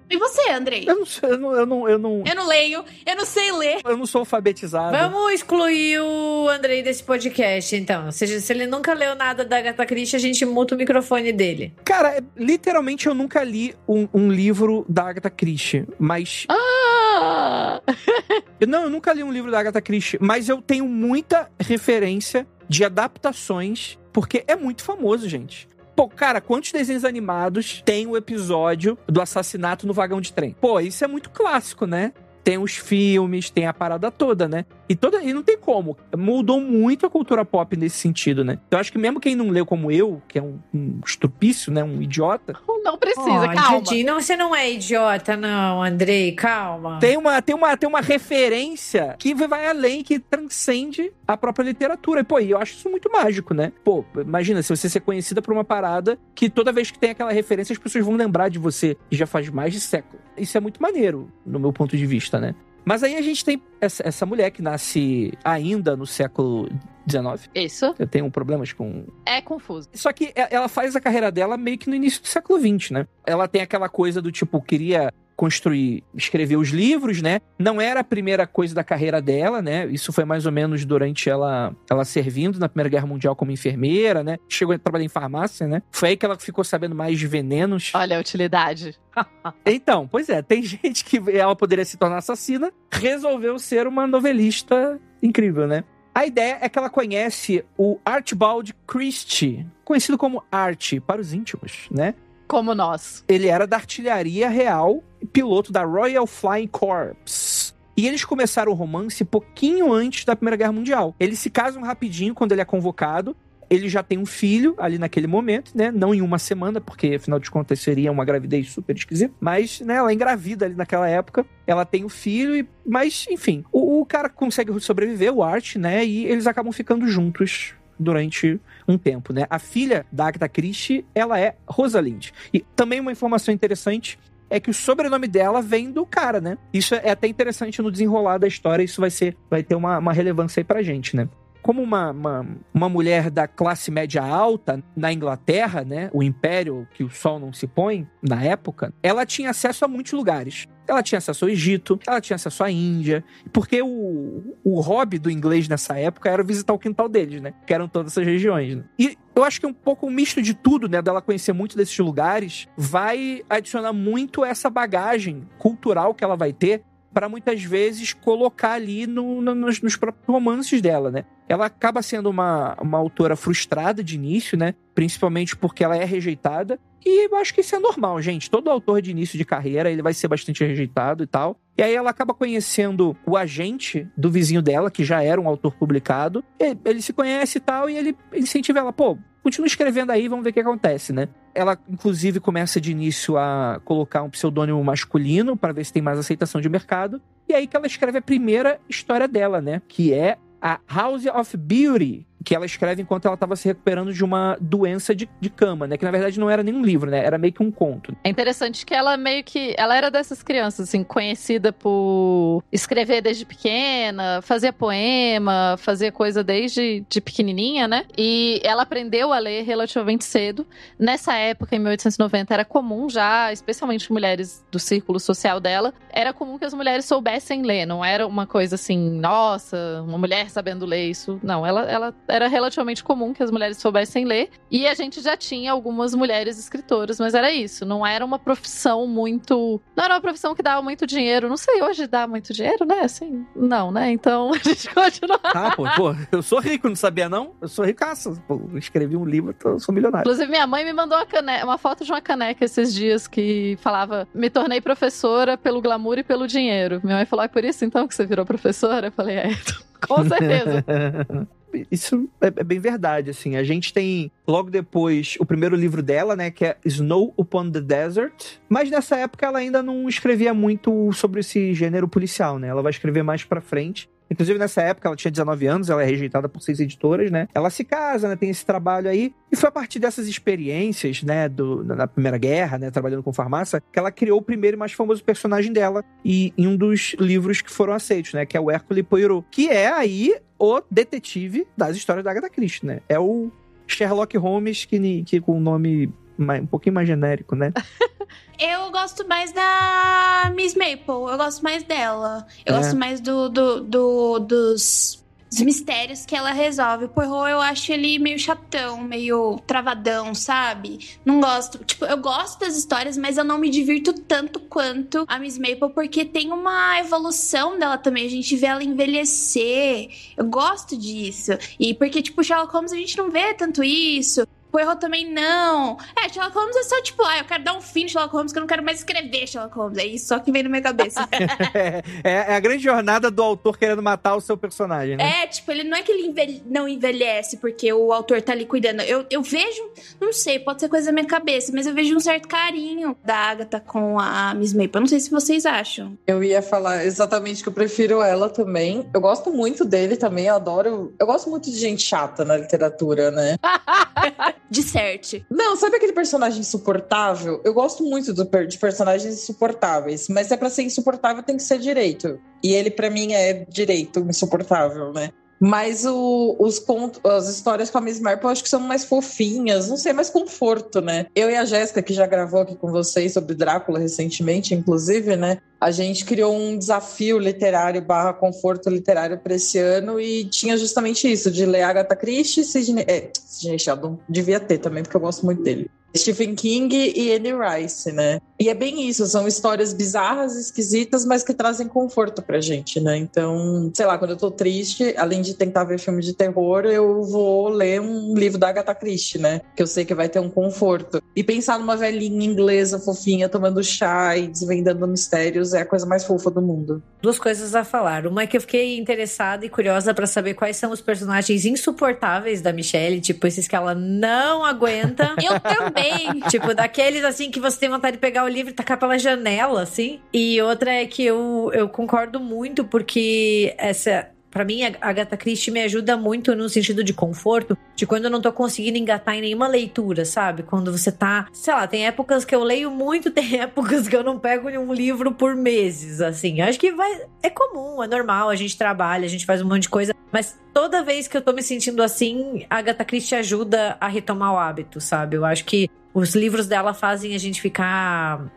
[0.10, 0.84] E você, Andrei?
[0.88, 3.52] Eu não, sei, eu não, eu não, eu não, Eu não leio, eu não sei
[3.52, 3.82] ler.
[3.86, 4.98] eu não sou alfabetizado.
[4.98, 8.08] Vamos excluir o Andrei desse podcast, então.
[8.08, 11.32] Ou seja, se ele nunca leu nada da Agatha Christie, a gente muta o microfone
[11.32, 11.72] dele.
[11.86, 17.82] Cara, é- literalmente eu nunca li um, um livro da Agatha Christie, mas Ah!
[18.60, 22.46] Eu- Não, eu nunca li um livro da Agatha Christie, mas eu tenho muita referência
[22.68, 25.68] de adaptações, porque é muito famoso, gente.
[25.96, 30.56] Pô, cara, quantos desenhos animados tem o episódio do assassinato no vagão de trem?
[30.60, 32.14] Pô, isso é muito clássico, né?
[32.44, 34.66] Tem os filmes, tem a parada toda, né?
[34.88, 35.96] E, toda, e não tem como.
[36.18, 38.60] Mudou muito a cultura pop nesse sentido, né?
[38.68, 41.72] Então, eu acho que mesmo quem não leu como eu, que é um, um estupício,
[41.72, 41.84] né?
[41.84, 43.82] Um idiota, Não precisa, Ó, calma.
[43.82, 46.32] Didi, não, você não é idiota, não, Andrei.
[46.32, 46.98] Calma.
[47.00, 52.22] tem uma, tem, uma, tem uma referência que vai além, que transcende a própria literatura.
[52.22, 53.72] E, pô, e eu acho isso muito mágico, né?
[53.84, 57.32] Pô, imagina se você ser conhecida por uma parada que toda vez que tem aquela
[57.32, 60.22] referência, as pessoas vão lembrar de você, e já faz mais de século.
[60.40, 62.56] Isso é muito maneiro, no meu ponto de vista, né?
[62.86, 66.68] Mas aí a gente tem essa, essa mulher que nasce ainda no século
[67.08, 67.50] XIX.
[67.54, 69.90] Isso Eu tenho problemas com é confuso.
[69.94, 72.92] só que e- ela faz a carreira dela meio que no início do século XX,
[72.92, 73.08] né?
[73.28, 77.40] Ela tem aquela coisa do tipo, queria construir, escrever os livros, né?
[77.58, 79.88] Não era a primeira coisa da carreira dela, né?
[79.88, 84.22] Isso foi mais ou menos durante ela, ela servindo na Primeira Guerra Mundial como enfermeira,
[84.22, 84.36] né?
[84.50, 85.82] Chegou a trabalhar em farmácia, né?
[85.92, 87.94] Foi aí que ela ficou sabendo mais de venenos.
[87.96, 89.00] Olha a utilidade.
[89.66, 95.00] Então, pois é, tem gente que ela poderia se tornar assassina, resolveu ser uma novelista
[95.22, 95.84] incrível, né?
[96.14, 101.88] A ideia é que ela conhece o Archibald Christie, conhecido como Art para os íntimos,
[101.92, 102.14] né?
[102.50, 103.24] Como nós.
[103.28, 107.76] Ele era da artilharia real piloto da Royal Flying Corps.
[107.96, 111.16] E eles começaram o romance pouquinho antes da Primeira Guerra Mundial.
[111.20, 113.38] Eles se casam rapidinho quando ele é convocado.
[113.70, 115.92] Ele já tem um filho ali naquele momento, né?
[115.92, 119.32] Não em uma semana, porque afinal de contas seria uma gravidez super esquisita.
[119.40, 121.46] Mas, né, ela é engravida ali naquela época.
[121.68, 122.68] Ela tem o filho, e...
[122.84, 123.64] mas, enfim.
[123.72, 126.04] O, o cara consegue sobreviver, o Art, né?
[126.04, 129.46] E eles acabam ficando juntos durante um tempo, né?
[129.50, 132.30] A filha da Agatha Christie, ela é Rosalind.
[132.54, 134.18] E também uma informação interessante
[134.50, 136.58] é que o sobrenome dela vem do cara, né?
[136.74, 140.14] Isso é até interessante no desenrolar da história, isso vai ser, vai ter uma, uma
[140.14, 141.30] relevância aí pra gente, né?
[141.62, 146.10] Como uma, uma, uma mulher da classe média alta na Inglaterra, né?
[146.14, 150.14] O império que o sol não se põe, na época, ela tinha acesso a muitos
[150.14, 150.68] lugares.
[150.88, 155.30] Ela tinha acesso ao Egito, ela tinha acesso à Índia, porque o, o hobby do
[155.30, 157.54] inglês nessa época era visitar o quintal deles, né?
[157.68, 158.76] Que eram todas essas regiões.
[158.76, 158.84] Né?
[158.98, 161.02] E eu acho que um pouco um misto de tudo, né?
[161.02, 166.82] Dela conhecer muito desses lugares, vai adicionar muito essa bagagem cultural que ela vai ter
[167.14, 171.26] para muitas vezes colocar ali no- no- nos, nos próprios romances dela, né?
[171.48, 174.76] Ela acaba sendo uma, uma autora frustrada de início, né?
[174.94, 176.80] Principalmente porque ela é rejeitada.
[177.06, 178.50] E eu acho que isso é normal, gente.
[178.50, 181.60] Todo autor de início de carreira, ele vai ser bastante rejeitado e tal.
[181.78, 185.76] E aí ela acaba conhecendo o agente do vizinho dela, que já era um autor
[185.76, 186.44] publicado.
[186.84, 190.50] Ele se conhece e tal, e ele incentiva ela, pô, continua escrevendo aí, vamos ver
[190.50, 191.30] o que acontece, né?
[191.56, 196.20] Ela, inclusive, começa de início a colocar um pseudônimo masculino para ver se tem mais
[196.20, 197.22] aceitação de mercado.
[197.48, 199.82] E aí que ela escreve a primeira história dela, né?
[199.88, 204.24] Que é a House of Beauty, que ela escreve enquanto ela estava se recuperando de
[204.24, 205.98] uma doença de, de cama, né?
[205.98, 207.24] Que na verdade não era nem um livro, né?
[207.24, 208.16] Era meio que um conto.
[208.24, 209.74] É interessante que ela meio que.
[209.78, 217.04] Ela era dessas crianças, assim, conhecida por escrever desde pequena, fazer poema, fazer coisa desde
[217.10, 218.06] de pequenininha, né?
[218.18, 220.66] E ela aprendeu a ler relativamente cedo.
[220.98, 226.58] Nessa época, em 1890, era comum já, especialmente mulheres do círculo social dela, era comum
[226.58, 227.86] que as mulheres soubessem ler.
[227.86, 231.40] Não era uma coisa assim, nossa, uma mulher sabendo ler isso.
[231.44, 234.50] Não, ela, ela era relativamente comum que as mulheres soubessem ler.
[234.70, 237.86] E a gente já tinha algumas mulheres escritoras, mas era isso.
[237.86, 239.82] Não era uma profissão muito.
[239.96, 241.50] Não era uma profissão que dava muito dinheiro.
[241.50, 243.02] Não sei, hoje dá muito dinheiro, né?
[243.02, 244.12] Assim, não, né?
[244.12, 245.40] Então a gente continua.
[245.44, 247.54] Ah, pô, pô, eu sou rico, não sabia não?
[247.62, 248.42] Eu sou ricaço.
[248.48, 250.24] Pô, escrevi um livro, tô, sou milionário.
[250.24, 251.64] Inclusive, minha mãe me mandou uma, cane...
[251.64, 256.24] uma foto de uma caneca esses dias que falava: Me tornei professora pelo glamour e
[256.24, 257.02] pelo dinheiro.
[257.04, 259.08] Minha mãe falou: É por isso então que você virou professora?
[259.08, 259.50] Eu falei: É,
[260.08, 260.86] com certeza.
[261.92, 263.56] Isso é, é, bem verdade, assim.
[263.56, 267.82] A gente tem logo depois o primeiro livro dela, né, que é Snow Upon the
[267.82, 268.60] Desert.
[268.68, 272.68] Mas nessa época ela ainda não escrevia muito sobre esse gênero policial, né?
[272.68, 274.10] Ela vai escrever mais para frente.
[274.30, 277.48] Inclusive, nessa época, ela tinha 19 anos, ela é rejeitada por seis editoras, né?
[277.54, 278.36] Ela se casa, né?
[278.36, 279.34] Tem esse trabalho aí.
[279.52, 281.50] E foi a partir dessas experiências, né?
[281.50, 282.92] Do, na Primeira Guerra, né?
[282.92, 286.04] Trabalhando com farmácia, que ela criou o primeiro e mais famoso personagem dela.
[286.24, 288.46] E em um dos livros que foram aceitos, né?
[288.46, 289.46] Que é o Hércules Poirot.
[289.50, 293.00] Que é aí o detetive das histórias da Agatha Christie, né?
[293.08, 293.52] É o
[293.88, 297.74] Sherlock Holmes que, que com o nome um pouquinho mais genérico, né?
[298.60, 301.32] eu gosto mais da Miss Maple.
[301.32, 302.46] Eu gosto mais dela.
[302.66, 302.78] Eu é.
[302.78, 305.20] gosto mais do, do, do dos
[305.52, 307.06] os mistérios que ela resolve.
[307.06, 311.18] O Poirot, eu acho ele meio chatão, meio travadão, sabe?
[311.26, 311.84] Não gosto.
[311.84, 315.90] Tipo, eu gosto das histórias, mas eu não me divirto tanto quanto a Miss Maple,
[315.94, 318.26] porque tem uma evolução dela também.
[318.26, 320.10] A gente vê ela envelhecer.
[320.38, 321.52] Eu gosto disso.
[321.80, 324.48] E porque, tipo, Sherlock Holmes, a gente não vê tanto isso.
[324.72, 325.98] Poirot também não.
[326.16, 328.52] É, Sherlock Holmes é só tipo, ah, eu quero dar um fim de Sherlock Holmes,
[328.52, 329.98] que eu não quero mais escrever Sherlock Holmes.
[329.98, 331.28] É isso só que vem na minha cabeça.
[331.74, 335.44] é, é, a grande jornada do autor querendo matar o seu personagem, né?
[335.44, 338.66] É, tipo, ele não é que ele envelhe, não envelhece porque o autor tá ali
[338.66, 339.02] cuidando.
[339.02, 339.82] Eu, eu vejo,
[340.20, 343.36] não sei, pode ser coisa da minha cabeça, mas eu vejo um certo carinho da
[343.36, 344.92] Agatha com a Miss Maple.
[344.96, 346.18] Eu não sei se vocês acham.
[346.28, 349.10] Eu ia falar exatamente que eu prefiro ela também.
[349.14, 351.14] Eu gosto muito dele também, eu adoro.
[351.18, 353.56] Eu gosto muito de gente chata na literatura, né?
[354.70, 355.44] de certo.
[355.50, 357.62] Não, sabe aquele personagem insuportável?
[357.64, 361.80] Eu gosto muito do, de personagens insuportáveis, mas é pra ser insuportável, tem que ser
[361.80, 362.40] direito.
[362.64, 365.32] E ele, para mim, é direito insuportável, né?
[365.60, 369.04] Mas o, os contos, as histórias com a Miss Marple eu acho que são mais
[369.04, 371.26] fofinhas, não sei, mais conforto, né?
[371.36, 375.60] Eu e a Jéssica, que já gravou aqui com vocês sobre Drácula recentemente, inclusive, né?
[375.82, 381.30] A gente criou um desafio literário barra conforto literário para esse ano e tinha justamente
[381.32, 385.46] isso, de ler Agatha Christie, Sidney, é, Sidney Sheldon, devia ter também, porque eu gosto
[385.46, 385.90] muito dele.
[386.16, 388.40] Stephen King e Anne Rice, né?
[388.60, 393.16] E é bem isso, são histórias bizarras, esquisitas, mas que trazem conforto pra gente, né?
[393.16, 397.24] Então, sei lá, quando eu tô triste, além de tentar ver filme de terror, eu
[397.24, 399.62] vou ler um livro da Agatha Christie, né?
[399.76, 401.22] Que eu sei que vai ter um conforto.
[401.34, 406.26] E pensar numa velhinha inglesa fofinha tomando chá e desvendando mistérios é a coisa mais
[406.26, 407.02] fofa do mundo.
[407.22, 408.28] Duas coisas a falar.
[408.28, 412.62] Uma é que eu fiquei interessada e curiosa para saber quais são os personagens insuportáveis
[412.62, 415.34] da Michelle, tipo esses que ela não aguenta.
[415.42, 415.99] eu também!
[416.50, 419.82] tipo, daqueles assim que você tem vontade de pegar o livro e tacar pela janela,
[419.82, 420.20] assim.
[420.34, 425.72] E outra é que eu, eu concordo muito, porque essa para mim, a Agatha Christie
[425.72, 429.42] me ajuda muito no sentido de conforto, de quando eu não tô conseguindo engatar em
[429.42, 430.64] nenhuma leitura, sabe?
[430.64, 434.24] Quando você tá, sei lá, tem épocas que eu leio muito, tem épocas que eu
[434.24, 436.62] não pego nenhum livro por meses, assim.
[436.62, 439.84] Acho que vai é comum, é normal, a gente trabalha, a gente faz um monte
[439.84, 443.98] de coisa, mas toda vez que eu tô me sentindo assim, a Agatha Christie ajuda
[444.00, 445.38] a retomar o hábito, sabe?
[445.38, 448.50] Eu acho que os livros dela fazem a gente ficar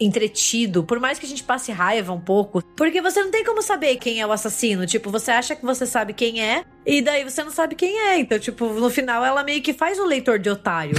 [0.00, 3.62] entretido, por mais que a gente passe raiva um pouco, porque você não tem como
[3.62, 4.86] saber quem é o assassino.
[4.86, 8.18] Tipo, você acha que você sabe quem é, e daí você não sabe quem é.
[8.18, 10.94] Então, tipo, no final ela meio que faz o leitor de otário.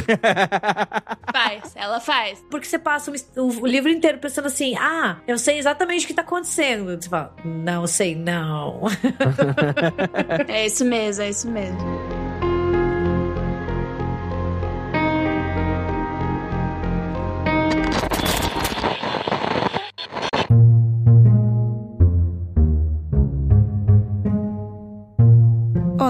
[1.31, 2.43] faz, ela faz.
[2.49, 6.13] Porque você passa o, o, livro inteiro pensando assim: ah, eu sei exatamente o que
[6.13, 7.01] tá acontecendo.
[7.01, 8.83] Você fala, não sei, não.
[10.47, 12.08] é isso mesmo, é isso mesmo.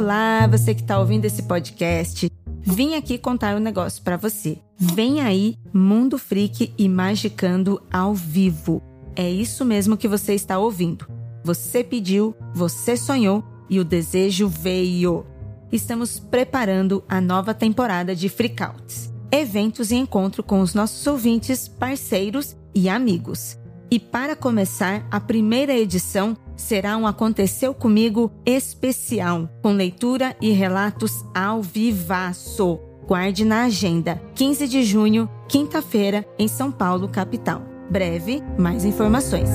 [0.10, 2.32] Olá, você que está ouvindo esse podcast.
[2.62, 4.58] Vim aqui contar um negócio para você.
[4.76, 8.82] Vem aí, Mundo Freak e Magicando ao vivo.
[9.15, 11.06] É isso mesmo que você está ouvindo.
[11.43, 15.28] Você pediu, você sonhou e o desejo veio.
[15.72, 19.13] estamos preparando a nova temporada de Freakouts.
[19.32, 23.60] Eventos e encontro com os nossos ouvintes, parceiros e amigos.
[23.91, 31.25] E para começar, a primeira edição será um Aconteceu Comigo especial, com leitura e relatos
[31.34, 32.80] ao vivaço.
[33.08, 37.63] Guarde na agenda, 15 de junho, quinta-feira, em São Paulo, capital.
[37.89, 39.49] Breve, mais informações.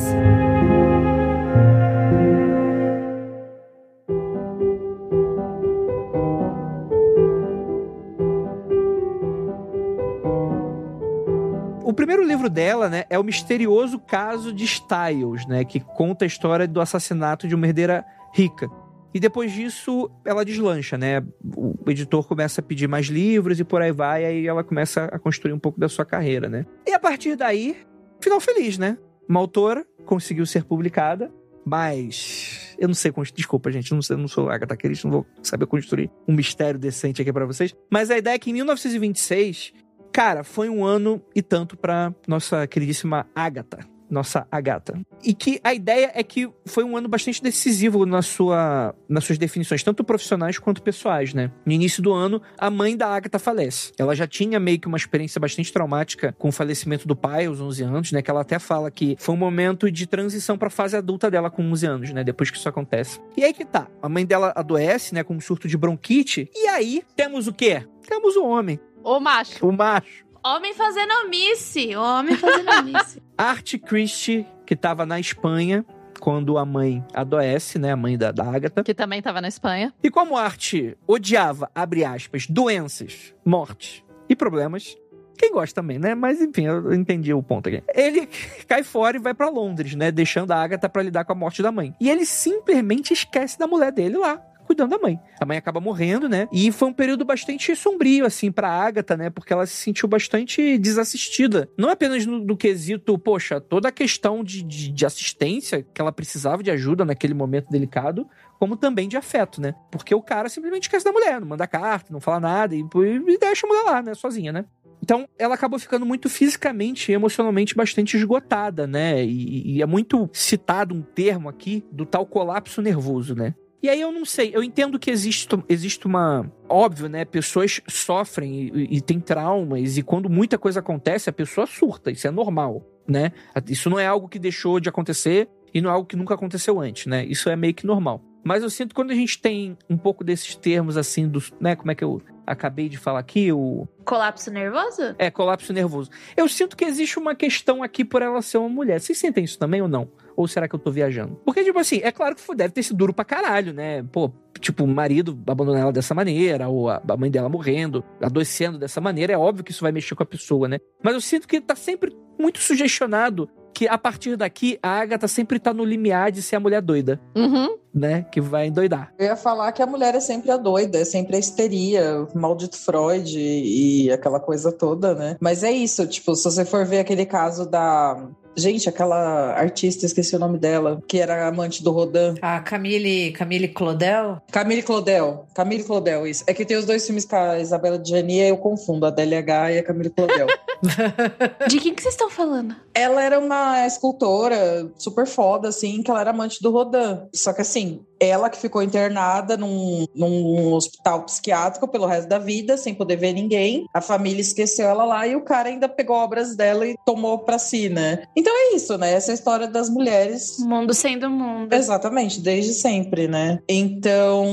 [11.84, 16.26] O primeiro livro dela, né, é o misterioso caso de Styles, né, que conta a
[16.26, 18.70] história do assassinato de uma herdeira rica.
[19.12, 21.22] E depois disso, ela deslancha, né?
[21.56, 25.18] O editor começa a pedir mais livros e por aí vai, aí ela começa a
[25.20, 26.66] construir um pouco da sua carreira, né?
[26.84, 27.76] E a partir daí,
[28.20, 28.98] final feliz, né?
[29.28, 31.30] Uma autora conseguiu ser publicada,
[31.64, 35.12] mas eu não sei, desculpa, gente, eu não, sei, eu não sou Agatha Christie, não
[35.12, 37.72] vou saber construir um mistério decente aqui para vocês.
[37.88, 39.72] Mas a ideia é que em 1926,
[40.14, 43.80] cara, foi um ano e tanto para nossa queridíssima Agatha
[44.14, 44.98] nossa Agatha.
[45.22, 49.38] E que a ideia é que foi um ano bastante decisivo na sua, nas suas
[49.38, 51.50] definições, tanto profissionais quanto pessoais, né?
[51.66, 53.92] No início do ano, a mãe da Agatha falece.
[53.98, 57.60] Ela já tinha meio que uma experiência bastante traumática com o falecimento do pai aos
[57.60, 58.22] 11 anos, né?
[58.22, 61.50] Que ela até fala que foi um momento de transição para a fase adulta dela
[61.50, 62.22] com 11 anos, né?
[62.22, 63.20] Depois que isso acontece.
[63.36, 63.88] E aí que tá.
[64.00, 65.24] A mãe dela adoece, né?
[65.24, 66.48] Com um surto de bronquite.
[66.54, 67.84] E aí temos o quê?
[68.06, 68.78] Temos o homem.
[69.04, 69.66] O macho.
[69.66, 70.24] O macho.
[70.42, 71.94] Homem fazendo omisse.
[71.94, 73.22] Homem fazendo omisse.
[73.36, 75.84] Art Christie, que estava na Espanha,
[76.18, 77.92] quando a mãe adoece, né?
[77.92, 78.82] A mãe da, da Agatha.
[78.82, 79.92] Que também estava na Espanha.
[80.02, 80.72] E como Art
[81.06, 84.96] odiava, abre aspas, doenças, mortes e problemas,
[85.36, 86.14] quem gosta também, né?
[86.14, 87.82] Mas enfim, eu entendi o ponto aqui.
[87.94, 88.26] Ele
[88.66, 90.10] cai fora e vai para Londres, né?
[90.10, 91.94] Deixando a Agatha para lidar com a morte da mãe.
[92.00, 95.18] E ele simplesmente esquece da mulher dele lá cuidando da mãe.
[95.40, 96.48] A mãe acaba morrendo, né?
[96.52, 99.30] E foi um período bastante sombrio, assim, pra Agatha, né?
[99.30, 101.68] Porque ela se sentiu bastante desassistida.
[101.78, 106.12] Não apenas no, no quesito, poxa, toda a questão de, de, de assistência que ela
[106.12, 108.26] precisava de ajuda naquele momento delicado,
[108.58, 109.74] como também de afeto, né?
[109.90, 113.38] Porque o cara simplesmente esquece da mulher, não manda carta, não fala nada e, e
[113.38, 114.14] deixa a mulher lá, né?
[114.14, 114.64] Sozinha, né?
[115.04, 119.22] Então, ela acabou ficando muito fisicamente e emocionalmente bastante esgotada, né?
[119.22, 123.54] E, e, é muito citado um termo aqui do tal colapso nervoso, né?
[123.84, 126.50] E aí eu não sei, eu entendo que existe, existe uma.
[126.66, 127.22] Óbvio, né?
[127.26, 132.26] Pessoas sofrem e, e têm traumas, e quando muita coisa acontece, a pessoa surta, isso
[132.26, 133.30] é normal, né?
[133.68, 136.80] Isso não é algo que deixou de acontecer e não é algo que nunca aconteceu
[136.80, 137.26] antes, né?
[137.26, 138.24] Isso é meio que normal.
[138.42, 141.76] Mas eu sinto quando a gente tem um pouco desses termos assim, dos, né?
[141.76, 143.52] Como é que eu acabei de falar aqui?
[143.52, 143.86] O.
[144.04, 145.14] Colapso nervoso?
[145.18, 146.10] É, colapso nervoso.
[146.36, 149.00] Eu sinto que existe uma questão aqui por ela ser uma mulher.
[149.00, 150.08] Vocês sentem isso também ou não?
[150.36, 151.40] Ou será que eu tô viajando?
[151.44, 154.02] Porque, tipo assim, é claro que deve ter sido duro pra caralho, né?
[154.10, 159.00] Pô, tipo, o marido abandonar ela dessa maneira, ou a mãe dela morrendo, adoecendo dessa
[159.00, 160.78] maneira, é óbvio que isso vai mexer com a pessoa, né?
[161.02, 165.58] Mas eu sinto que tá sempre muito sugestionado que a partir daqui a Agatha sempre
[165.58, 167.20] tá no limiar de ser a mulher doida.
[167.34, 167.76] Uhum.
[167.92, 168.24] Né?
[168.32, 169.12] Que vai endoidar.
[169.18, 172.38] Eu ia falar que a mulher é sempre a doida, é sempre a histeria, o
[172.38, 175.36] maldito Freud e aquela coisa toda, né?
[175.40, 180.36] Mas é isso, tipo, se você for ver aquele caso da Gente, aquela artista, esqueci
[180.36, 182.34] o nome dela, que era amante do Rodin.
[182.40, 184.40] A Camille, Camille Claudel?
[184.50, 185.46] Camille Claudel.
[185.54, 186.44] Camille Claudel, isso.
[186.46, 189.72] É que tem os dois filmes com a Isabela Gianni e eu confundo a DLH
[189.72, 190.46] e a Camille Claudel.
[191.68, 192.76] De quem que vocês estão falando?
[192.94, 197.26] Ela era uma escultora super foda, assim, que ela era amante do Rodin.
[197.32, 202.76] Só que assim, ela que ficou internada num, num hospital psiquiátrico pelo resto da vida,
[202.76, 203.86] sem poder ver ninguém.
[203.92, 207.58] A família esqueceu ela lá e o cara ainda pegou obras dela e tomou pra
[207.58, 208.24] si, né?
[208.36, 209.12] Então é isso, né?
[209.12, 210.58] Essa é história das mulheres.
[210.60, 211.72] Mundo sendo mundo.
[211.72, 213.58] Exatamente, desde sempre, né?
[213.68, 214.46] Então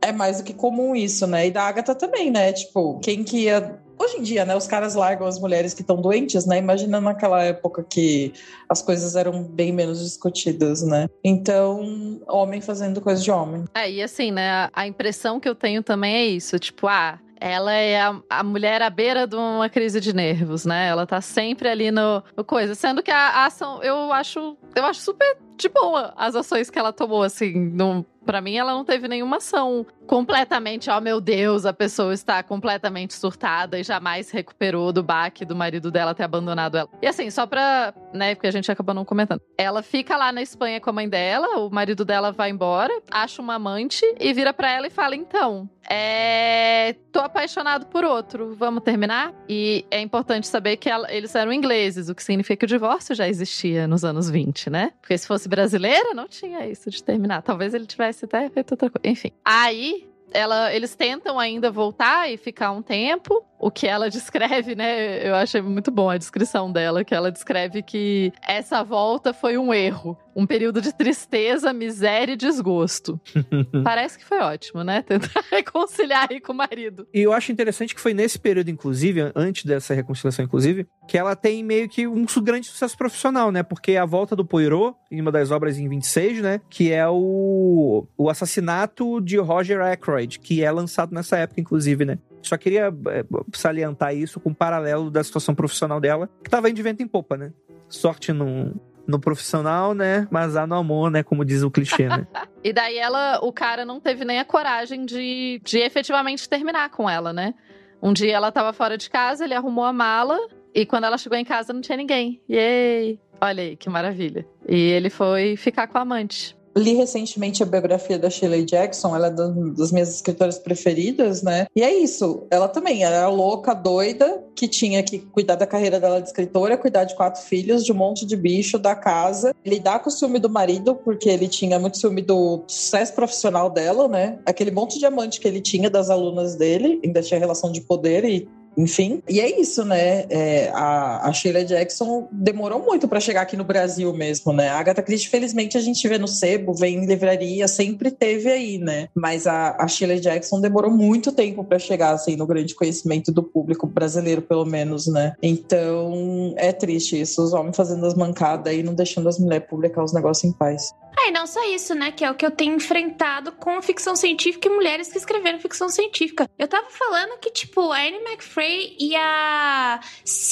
[0.00, 1.46] é mais do que comum isso, né?
[1.46, 2.52] E da Agatha também, né?
[2.52, 6.00] Tipo, quem que ia hoje em dia, né, os caras largam as mulheres que estão
[6.00, 6.58] doentes, né?
[6.58, 8.32] Imagina naquela época que
[8.68, 11.08] as coisas eram bem menos discutidas, né?
[11.22, 13.64] Então, homem fazendo coisa de homem.
[13.74, 17.72] É, e assim, né, a impressão que eu tenho também é isso, tipo, ah, ela
[17.72, 20.88] é a, a, mulher à beira de uma crise de nervos, né?
[20.88, 22.74] Ela tá sempre ali no, no coisa.
[22.74, 26.78] Sendo que a, a, ação, eu acho, eu acho super de boa as ações que
[26.78, 27.52] ela tomou, assim.
[27.72, 32.42] Não, pra mim, ela não teve nenhuma ação completamente, oh meu Deus, a pessoa está
[32.42, 36.88] completamente surtada e jamais recuperou do baque do marido dela ter abandonado ela.
[37.00, 39.40] E assim, só pra, né, porque a gente acabou não comentando.
[39.56, 43.40] Ela fica lá na Espanha com a mãe dela, o marido dela vai embora, acha
[43.40, 46.94] uma amante e vira pra ela e fala: então, é.
[47.12, 49.32] tô apaixonado por outro, vamos terminar?
[49.48, 53.14] E é importante saber que ela, eles eram ingleses, o que significa que o divórcio
[53.14, 54.92] já existia nos anos 20, né?
[55.00, 57.42] Porque se fosse brasileira, não tinha isso de terminar.
[57.42, 59.06] Talvez ele tivesse até feito outra coisa.
[59.06, 59.32] Enfim.
[59.44, 63.44] Aí ela, eles tentam ainda voltar e ficar um tempo.
[63.60, 65.28] O que ela descreve, né?
[65.28, 69.72] Eu achei muito bom a descrição dela, que ela descreve que essa volta foi um
[69.72, 70.16] erro.
[70.34, 73.20] Um período de tristeza, miséria e desgosto.
[73.84, 75.02] Parece que foi ótimo, né?
[75.02, 77.06] Tentar reconciliar aí com o marido.
[77.12, 81.36] E eu acho interessante que foi nesse período, inclusive, antes dessa reconciliação, inclusive, que ela
[81.36, 83.62] tem meio que um grande sucesso profissional, né?
[83.62, 86.60] Porque a volta do Poirot, em uma das obras em 26, né?
[86.70, 92.18] Que é o, o assassinato de Roger Ackroyd, que é lançado nessa época, inclusive, né?
[92.42, 96.76] Só queria é, salientar isso com um paralelo da situação profissional dela, que tava indo
[96.76, 97.52] de vento em popa, né?
[97.88, 98.74] Sorte no,
[99.06, 100.26] no profissional, né?
[100.30, 101.22] Mas há no amor, né?
[101.22, 102.26] Como diz o clichê, né?
[102.64, 107.08] e daí ela, o cara não teve nem a coragem de, de efetivamente terminar com
[107.08, 107.54] ela, né?
[108.02, 110.38] Um dia ela tava fora de casa, ele arrumou a mala
[110.74, 112.40] e quando ela chegou em casa não tinha ninguém.
[112.48, 113.20] Yay!
[113.40, 114.46] Olha aí, que maravilha.
[114.68, 116.56] E ele foi ficar com a amante.
[116.80, 121.66] Li recentemente a biografia da Shirley Jackson, ela é das minhas escritoras preferidas, né?
[121.76, 126.22] E é isso, ela também era louca, doida, que tinha que cuidar da carreira dela
[126.22, 130.08] de escritora, cuidar de quatro filhos, de um monte de bicho, da casa, lidar com
[130.08, 134.38] o ciúme do marido, porque ele tinha muito ciúme do sucesso profissional dela, né?
[134.46, 138.24] Aquele monte de amante que ele tinha das alunas dele, ainda tinha relação de poder
[138.24, 140.24] e enfim, e é isso, né?
[140.30, 144.68] É, a, a Sheila Jackson demorou muito para chegar aqui no Brasil mesmo, né?
[144.68, 148.78] A Agatha Christie, felizmente, a gente vê no sebo, vem em livraria, sempre teve aí,
[148.78, 149.08] né?
[149.14, 153.42] Mas a, a Sheila Jackson demorou muito tempo para chegar, assim, no grande conhecimento do
[153.42, 155.34] público brasileiro, pelo menos, né?
[155.42, 160.04] Então, é triste isso, os homens fazendo as mancadas e não deixando as mulheres publicar
[160.04, 160.94] os negócios em paz.
[161.18, 162.12] Ah, e não só isso, né?
[162.12, 165.88] Que é o que eu tenho enfrentado com ficção científica e mulheres que escreveram ficção
[165.88, 166.48] científica.
[166.58, 170.00] Eu tava falando que, tipo, a Anne McFrey e a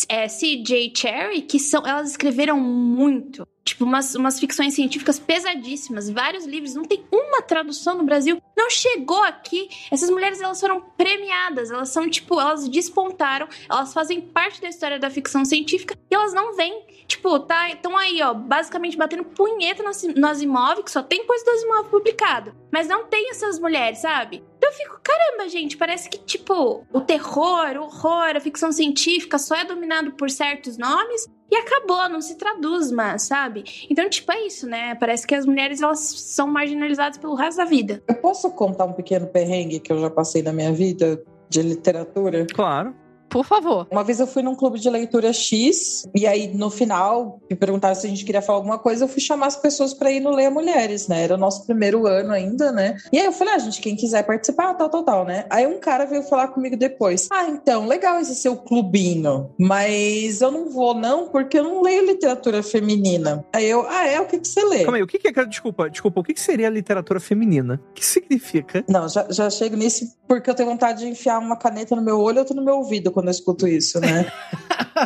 [0.09, 0.93] é, C.J.
[0.95, 1.87] Cherry, que são.
[1.87, 3.47] Elas escreveram muito.
[3.69, 8.71] Tipo, umas, umas ficções científicas pesadíssimas, vários livros, não tem uma tradução no Brasil, não
[8.71, 9.69] chegou aqui.
[9.91, 14.99] Essas mulheres, elas foram premiadas, elas são, tipo, elas despontaram, elas fazem parte da história
[14.99, 16.83] da ficção científica e elas não vêm.
[17.09, 21.43] Tipo, tá, estão aí, ó, basicamente batendo punheta no, no Asimov, que só tem coisa
[21.43, 22.55] do Asimov publicado.
[22.71, 24.45] Mas não tem essas mulheres, sabe?
[24.59, 29.39] Então eu fico, caramba, gente, parece que, tipo, o terror, o horror, a ficção científica
[29.39, 33.65] só é dominado por certos nomes e acabou, não se traduz mais, sabe?
[33.89, 34.95] Então, tipo, é isso, né?
[34.97, 38.03] Parece que as mulheres, elas são marginalizadas pelo resto da vida.
[38.07, 42.47] Eu posso contar um pequeno perrengue que eu já passei na minha vida de literatura?
[42.53, 42.95] Claro.
[43.29, 43.87] Por favor.
[43.91, 47.95] Uma vez eu fui num clube de leitura X, e aí no final me perguntaram
[47.95, 50.31] se a gente queria falar alguma coisa, eu fui chamar as pessoas para ir no
[50.31, 51.23] Leia Mulheres, né?
[51.23, 52.97] Era o nosso primeiro ano ainda, né?
[53.13, 55.45] E aí eu falei, ah, gente, quem quiser participar, tal, tal, tal, né?
[55.51, 60.51] Aí um cara veio falar comigo depois, ah, então, legal esse seu clubinho, mas eu
[60.51, 63.45] não vou não, porque eu não leio literatura feminina.
[63.53, 64.21] Aí eu, ah, é?
[64.21, 64.85] O que que você lê?
[64.85, 67.81] Calma aí, o que que é, desculpa, desculpa, o que que seria literatura feminina?
[67.91, 68.85] O que significa?
[68.89, 72.21] Não, já, já chego nisso porque eu tenho vontade de enfiar uma caneta no meu
[72.21, 74.31] olho e outra no meu ouvido quando eu escuto isso, né?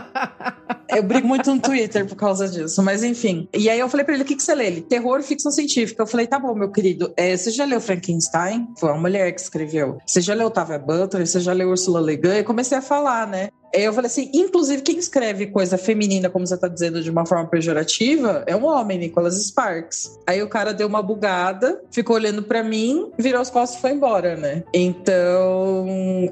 [0.95, 3.49] eu brigo muito no Twitter por causa disso, mas enfim.
[3.55, 4.67] E aí eu falei pra ele: o que, que você lê?
[4.67, 6.03] Ele, terror e ficção científica.
[6.03, 7.11] Eu falei: tá bom, meu querido.
[7.17, 8.69] É, você já leu Frankenstein?
[8.79, 9.97] Foi uma mulher que escreveu.
[10.07, 11.27] Você já leu Otávia Butler?
[11.27, 12.39] Você já leu Ursula Le Guin?
[12.41, 13.49] E comecei a falar, né?
[13.73, 17.49] Eu falei assim, inclusive quem escreve coisa feminina, como você tá dizendo, de uma forma
[17.49, 20.19] pejorativa, é um homem, Nicholas Sparks.
[20.27, 23.93] Aí o cara deu uma bugada, ficou olhando para mim, virou as costas e foi
[23.93, 24.63] embora, né?
[24.75, 25.87] Então,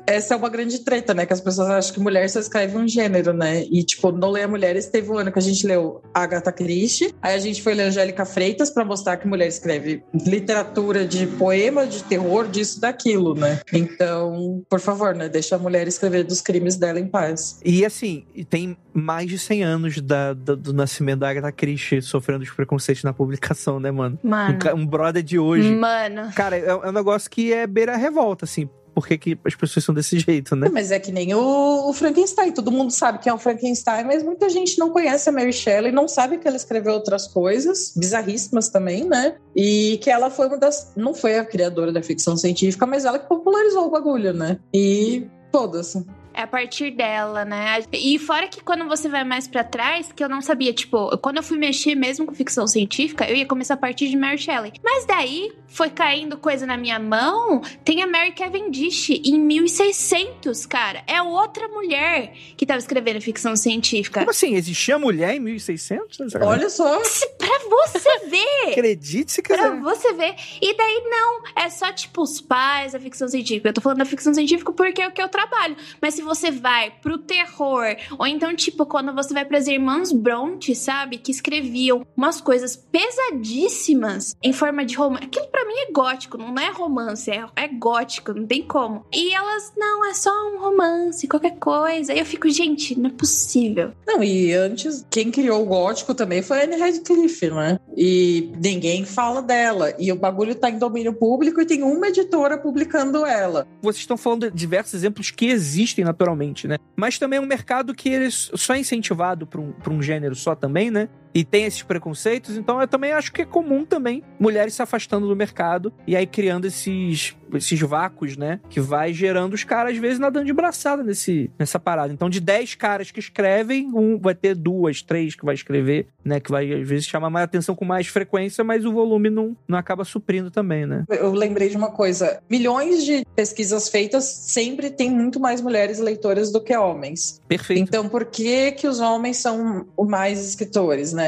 [0.06, 1.24] essa é uma grande treta, né?
[1.24, 3.64] Que as pessoas acham que mulher só escreve um gênero, né?
[3.70, 7.34] E, tipo, no Leia Mulheres teve um ano que a gente leu Agatha Christie, aí
[7.34, 12.02] a gente foi ler Angélica Freitas para mostrar que mulher escreve literatura de poema, de
[12.02, 13.60] terror, disso, daquilo, né?
[13.72, 15.28] Então, por favor, né?
[15.28, 17.29] Deixa a mulher escrever dos crimes dela em paz.
[17.64, 22.42] E assim, tem mais de 100 anos da, da, do nascimento da Agatha Christie sofrendo
[22.42, 24.18] os preconceitos na publicação, né, mano?
[24.22, 24.58] Mano.
[24.74, 25.74] Um, um brother de hoje.
[25.74, 26.32] Mano.
[26.34, 29.84] Cara, é, é um negócio que é beira revolta, assim por que, que, as pessoas
[29.84, 30.68] são desse jeito, né?
[30.70, 32.52] Mas é que nem o, o, Frankenstein.
[32.52, 35.92] Todo mundo sabe que é o Frankenstein, mas muita gente não conhece a Mary Shelley,
[35.92, 39.36] não sabe que ela escreveu outras coisas, bizarríssimas também, né?
[39.54, 40.92] E que ela foi uma das.
[40.96, 44.58] Não foi a criadora da ficção científica, mas ela que popularizou o bagulho, né?
[44.74, 45.96] E todas.
[46.42, 47.82] A partir dela, né?
[47.92, 51.36] E fora que quando você vai mais para trás, que eu não sabia, tipo, quando
[51.36, 54.72] eu fui mexer mesmo com ficção científica, eu ia começar a partir de Mary Shelley.
[54.82, 57.62] Mas daí foi caindo coisa na minha mão.
[57.84, 61.02] Tem a Mary Cavendish em 1600, cara.
[61.06, 64.20] É outra mulher que tava escrevendo ficção científica.
[64.20, 64.54] Como assim?
[64.54, 66.34] Existia mulher em 1600?
[66.42, 67.00] Olha só.
[67.38, 68.70] Pra você ver.
[68.72, 69.58] Acredite se quiser.
[69.58, 70.34] Pra você ver.
[70.60, 73.68] E daí não, é só tipo os pais da ficção científica.
[73.68, 75.76] Eu tô falando da ficção científica porque é o que eu trabalho.
[76.00, 80.76] Mas se você vai pro terror, ou então, tipo, quando você vai pras irmãs Bronte,
[80.76, 81.18] sabe?
[81.18, 85.24] Que escreviam umas coisas pesadíssimas em forma de romance.
[85.24, 89.04] Aquilo pra mim é gótico, não é romance, é, é gótico, não tem como.
[89.12, 92.12] E elas, não, é só um romance, qualquer coisa.
[92.12, 93.90] Aí eu fico, gente, não é possível.
[94.06, 97.78] Não, e antes, quem criou o gótico também foi a Anne Radcliffe, né?
[97.96, 99.92] E ninguém fala dela.
[99.98, 103.66] E o bagulho tá em domínio público e tem uma editora publicando ela.
[103.82, 106.76] Vocês estão falando de diversos exemplos que existem naturalmente, né?
[106.96, 110.34] Mas também é um mercado que ele só é incentivado para um, pra um gênero
[110.34, 111.08] só também, né?
[111.34, 115.28] E tem esses preconceitos, então eu também acho que é comum também mulheres se afastando
[115.28, 118.60] do mercado e aí criando esses, esses vácuos, né?
[118.68, 122.12] Que vai gerando os caras, às vezes, nadando de braçada nesse, nessa parada.
[122.12, 126.40] Então, de 10 caras que escrevem, um vai ter duas, três que vai escrever, né?
[126.40, 129.78] Que vai, às vezes, chamar mais atenção com mais frequência, mas o volume não, não
[129.78, 131.04] acaba suprindo também, né?
[131.08, 136.50] Eu lembrei de uma coisa: milhões de pesquisas feitas sempre tem muito mais mulheres leitoras
[136.50, 137.40] do que homens.
[137.46, 137.82] Perfeito.
[137.82, 141.19] Então, por que, que os homens são mais escritores, né?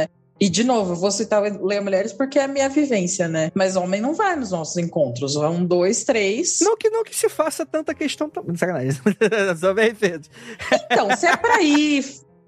[0.42, 3.52] E, de novo, vou citar Leia Mulheres porque é a minha vivência, né?
[3.54, 5.36] Mas homem não vai nos nossos encontros.
[5.36, 6.58] Um, dois, três.
[6.60, 8.28] Não que não que se faça tanta questão.
[8.56, 8.90] Sacanagem.
[9.56, 10.28] Só bem feito.
[10.90, 12.04] Então, se é pra ir.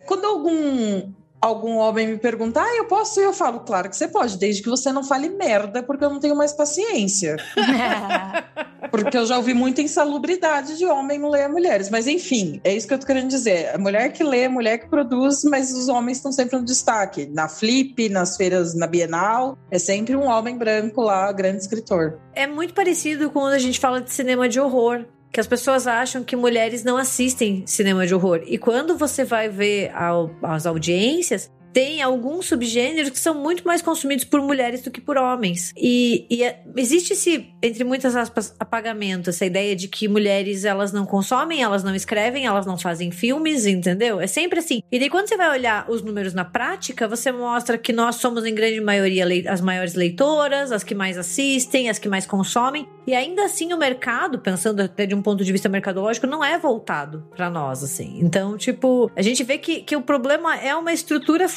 [0.06, 1.12] Quando algum
[1.44, 3.20] algum homem me pergunta, ah, eu posso?
[3.20, 6.18] Eu falo, claro que você pode, desde que você não fale merda, porque eu não
[6.18, 7.36] tenho mais paciência.
[8.90, 11.90] porque eu já ouvi muita insalubridade de homem não ler mulheres.
[11.90, 13.74] Mas enfim, é isso que eu tô querendo dizer.
[13.74, 17.26] A mulher que lê, a mulher que produz, mas os homens estão sempre no destaque.
[17.26, 22.18] Na Flip, nas feiras, na Bienal, é sempre um homem branco lá, grande escritor.
[22.34, 25.88] É muito parecido com quando a gente fala de cinema de horror que as pessoas
[25.88, 28.44] acham que mulheres não assistem cinema de horror.
[28.46, 33.82] E quando você vai ver ao, as audiências, tem alguns subgêneros que são muito mais
[33.82, 35.72] consumidos por mulheres do que por homens.
[35.76, 40.92] E, e é, existe esse, entre muitas aspas, apagamento, essa ideia de que mulheres elas
[40.92, 44.20] não consomem, elas não escrevem, elas não fazem filmes, entendeu?
[44.20, 44.82] É sempre assim.
[44.90, 48.46] E daí quando você vai olhar os números na prática, você mostra que nós somos
[48.46, 52.86] em grande maioria as maiores leitoras, as que mais assistem, as que mais consomem.
[53.06, 56.56] E ainda assim o mercado, pensando até de um ponto de vista mercadológico, não é
[56.56, 58.20] voltado para nós, assim.
[58.20, 61.48] Então, tipo, a gente vê que, que o problema é uma estrutura.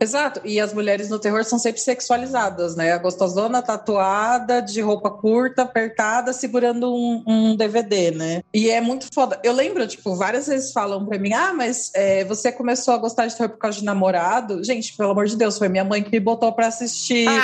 [0.00, 0.40] Exato.
[0.44, 2.92] E as mulheres no terror são sempre sexualizadas, né?
[2.92, 8.42] A gostosona tatuada, de roupa curta, apertada, segurando um, um DVD, né?
[8.52, 9.40] E é muito foda.
[9.42, 13.26] Eu lembro, tipo, várias vezes falam pra mim: ah, mas é, você começou a gostar
[13.26, 14.62] de terror por causa de namorado?
[14.64, 17.26] Gente, pelo amor de Deus, foi minha mãe que me botou pra assistir.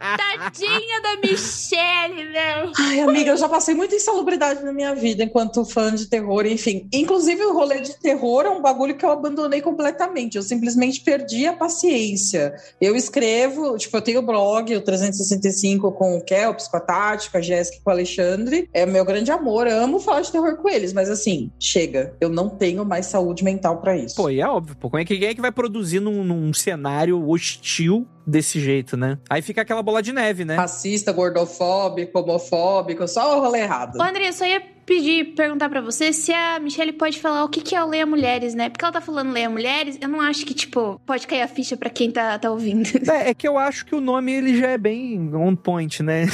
[0.00, 2.72] Tadinha da Michelle, meu.
[2.78, 6.88] Ai, amiga, eu já passei muita insalubridade na minha vida enquanto fã de terror, enfim.
[6.92, 10.36] Inclusive, o rolê de terror é um bagulho que eu abandonei completamente.
[10.36, 12.54] Eu simplesmente perdi a paciência.
[12.80, 17.30] Eu escrevo, tipo, eu tenho o blog, o 365, com o Kelps, com a Tati,
[17.30, 18.68] com a Jéssica, com o Alexandre.
[18.72, 22.14] É meu grande amor, amo falar de terror com eles, mas assim, chega.
[22.20, 24.16] Eu não tenho mais saúde mental para isso.
[24.16, 24.90] Pô, e é óbvio, pô.
[24.90, 29.18] Como é que, quem é que vai produzir num, num cenário hostil desse jeito, né?
[29.28, 30.56] Aí fica aquela bola de neve, né?
[30.56, 33.98] Racista, gordofóbico, homofóbico, só o rolê errado.
[33.98, 37.48] Ô, André, eu só ia pedir, perguntar para você se a Michelle pode falar o
[37.48, 38.68] que, que é o Leia Mulheres, né?
[38.68, 41.76] Porque ela tá falando Leia Mulheres, eu não acho que, tipo, pode cair a ficha
[41.76, 42.84] para quem tá, tá ouvindo.
[43.14, 46.26] É, é que eu acho que o nome ele já é bem on point, né?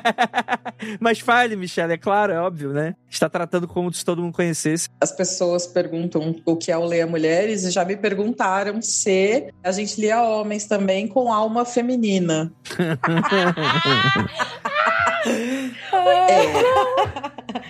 [1.00, 2.94] Mas fale, Michelle, é claro, é óbvio, né?
[3.08, 4.88] Está tratando como se todo mundo conhecesse.
[5.00, 9.72] As pessoas perguntam o que é o Leia Mulheres e já me perguntaram se a
[9.72, 12.52] gente lia homens também com alma feminina.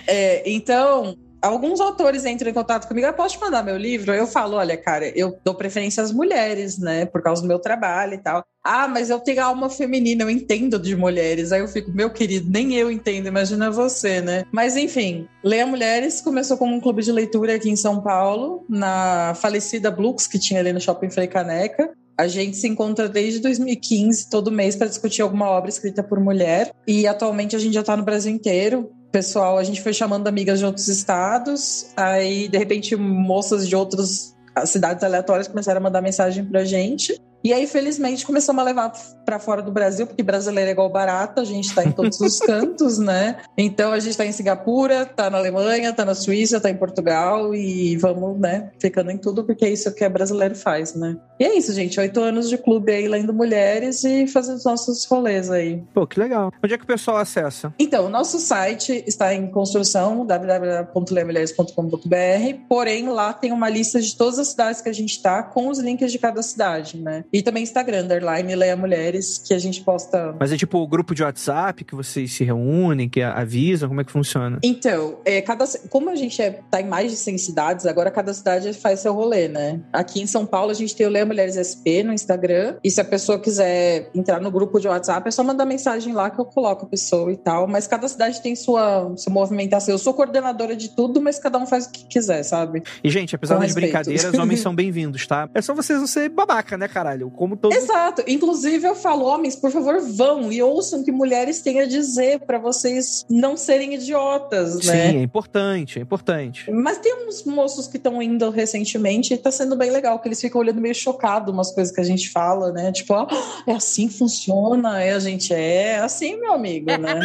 [0.07, 0.41] é.
[0.41, 4.13] é, então, alguns autores entram em contato comigo, eu posso te mandar meu livro?
[4.13, 8.13] Eu falo, olha, cara, eu dou preferência às mulheres, né, por causa do meu trabalho
[8.13, 8.45] e tal.
[8.63, 11.51] Ah, mas eu tenho alma feminina, eu entendo de mulheres.
[11.51, 14.43] Aí eu fico, meu querido, nem eu entendo, imagina você, né?
[14.51, 19.33] Mas enfim, Leia Mulheres começou como um clube de leitura aqui em São Paulo, na
[19.35, 21.91] falecida Blux, que tinha ali no Shopping Frei Caneca.
[22.17, 26.71] A gente se encontra desde 2015, todo mês, para discutir alguma obra escrita por mulher.
[26.87, 28.91] E atualmente a gente já está no Brasil inteiro.
[29.11, 34.35] Pessoal, a gente foi chamando amigas de outros estados, aí de repente moças de outras
[34.65, 37.19] cidades aleatórias começaram a mandar mensagem pra gente.
[37.43, 38.91] E aí, felizmente, começamos a levar
[39.25, 42.37] para fora do Brasil, porque brasileiro é igual barato, a gente está em todos os
[42.39, 43.37] cantos, né?
[43.57, 47.55] Então a gente está em Singapura, está na Alemanha, está na Suíça, está em Portugal
[47.55, 51.17] e vamos, né, ficando em tudo, porque é isso que é brasileiro faz, né?
[51.39, 51.99] E é isso, gente.
[51.99, 55.83] Oito anos de clube aí lendo mulheres e fazendo os nossos rolês aí.
[55.91, 56.51] Pô, que legal.
[56.63, 57.73] Onde é que o pessoal acessa?
[57.79, 64.37] Então, o nosso site está em construção, www.lemulheres.com.br, porém lá tem uma lista de todas
[64.37, 67.23] as cidades que a gente está com os links de cada cidade, né?
[67.33, 70.35] E também Instagram, underline Leia Mulheres que a gente posta.
[70.39, 74.03] Mas é tipo o grupo de WhatsApp que vocês se reúnem, que avisam, como é
[74.03, 74.59] que funciona?
[74.63, 78.33] Então, é, cada, como a gente é, tá em mais de 100 cidades, agora cada
[78.33, 79.79] cidade faz seu rolê, né?
[79.93, 82.99] Aqui em São Paulo a gente tem o Leia Mulheres SP no Instagram, e se
[82.99, 86.45] a pessoa quiser entrar no grupo de WhatsApp, é só mandar mensagem lá que eu
[86.45, 87.67] coloco a pessoa e tal.
[87.67, 89.93] Mas cada cidade tem sua, sua movimentação.
[89.93, 92.83] Eu sou coordenadora de tudo, mas cada um faz o que quiser, sabe?
[93.03, 93.91] E, gente, apesar Com das respeito.
[93.91, 95.49] brincadeiras, homens são bem-vindos, tá?
[95.53, 97.20] É só vocês não ser babaca, né, caralho?
[97.29, 97.73] Como todo.
[97.73, 98.23] Exato.
[98.27, 102.39] Inclusive, eu falo, homens, por favor, vão e ouçam o que mulheres têm a dizer
[102.39, 105.11] pra vocês não serem idiotas, né?
[105.11, 106.71] Sim, é importante, é importante.
[106.71, 110.39] Mas tem uns moços que estão indo recentemente e tá sendo bem legal, que eles
[110.39, 112.91] ficam olhando meio chocado umas coisas que a gente fala, né?
[112.91, 113.27] Tipo, ah,
[113.67, 117.19] é assim que funciona, é a gente é assim, meu amigo, né?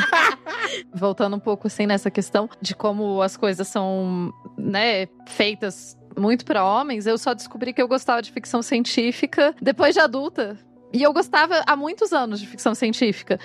[0.92, 6.64] Voltando um pouco assim nessa questão de como as coisas são, né, feitas muito para
[6.64, 10.58] homens, eu só descobri que eu gostava de ficção científica depois de adulta.
[10.92, 13.38] E eu gostava há muitos anos de ficção científica.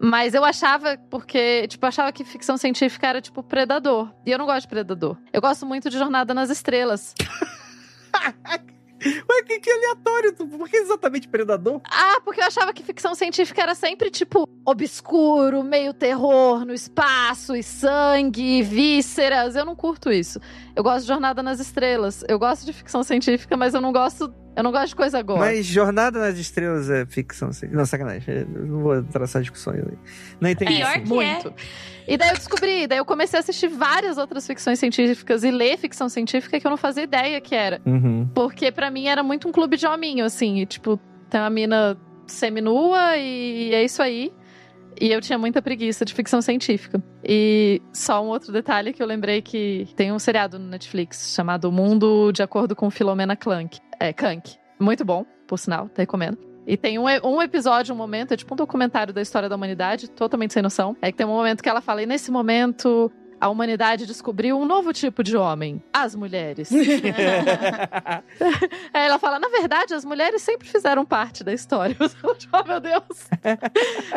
[0.00, 4.12] Mas eu achava, porque, tipo, achava que ficção científica era, tipo, predador.
[4.24, 5.16] E eu não gosto de predador.
[5.32, 7.14] Eu gosto muito de Jornada nas Estrelas.
[9.04, 10.34] Ué, que, que aleatório.
[10.34, 11.80] Por que exatamente predador?
[11.84, 17.54] Ah, porque eu achava que ficção científica era sempre, tipo, obscuro, meio terror no espaço,
[17.54, 19.56] e sangue, vísceras.
[19.56, 20.40] Eu não curto isso.
[20.74, 22.24] Eu gosto de Jornada nas Estrelas.
[22.28, 24.32] Eu gosto de ficção científica, mas eu não gosto.
[24.58, 25.38] Eu não gosto de coisa agora.
[25.38, 27.50] Mas Jornada nas Estrelas é ficção.
[27.70, 28.38] Não, sacanagem.
[28.38, 29.96] Eu não vou traçar discussões aí.
[30.40, 30.74] Não entendi.
[30.74, 31.00] Pior assim.
[31.02, 31.54] que Muito.
[32.08, 35.78] E daí eu descobri, daí eu comecei a assistir várias outras ficções científicas e ler
[35.78, 37.80] ficção científica que eu não fazia ideia que era.
[37.86, 38.28] Uhum.
[38.34, 40.58] Porque pra mim era muito um clube de hominho, assim.
[40.58, 40.98] E, tipo,
[41.30, 41.96] tem uma mina
[42.26, 44.32] seminua e é isso aí.
[45.00, 47.02] E eu tinha muita preguiça de ficção científica.
[47.22, 51.70] E só um outro detalhe que eu lembrei que tem um seriado no Netflix chamado
[51.70, 53.78] Mundo de Acordo com Filomena Clank.
[54.00, 54.56] É, Kank.
[54.78, 56.38] Muito bom, por sinal, te recomendo.
[56.66, 60.10] E tem um, um episódio, um momento, é tipo um documentário da história da humanidade,
[60.10, 60.94] totalmente sem noção.
[61.00, 63.10] É que tem um momento que ela fala, e nesse momento
[63.40, 66.70] a humanidade descobriu um novo tipo de homem, as mulheres.
[68.92, 71.96] Aí ela fala, na verdade, as mulheres sempre fizeram parte da história.
[72.52, 73.28] oh, meu Deus.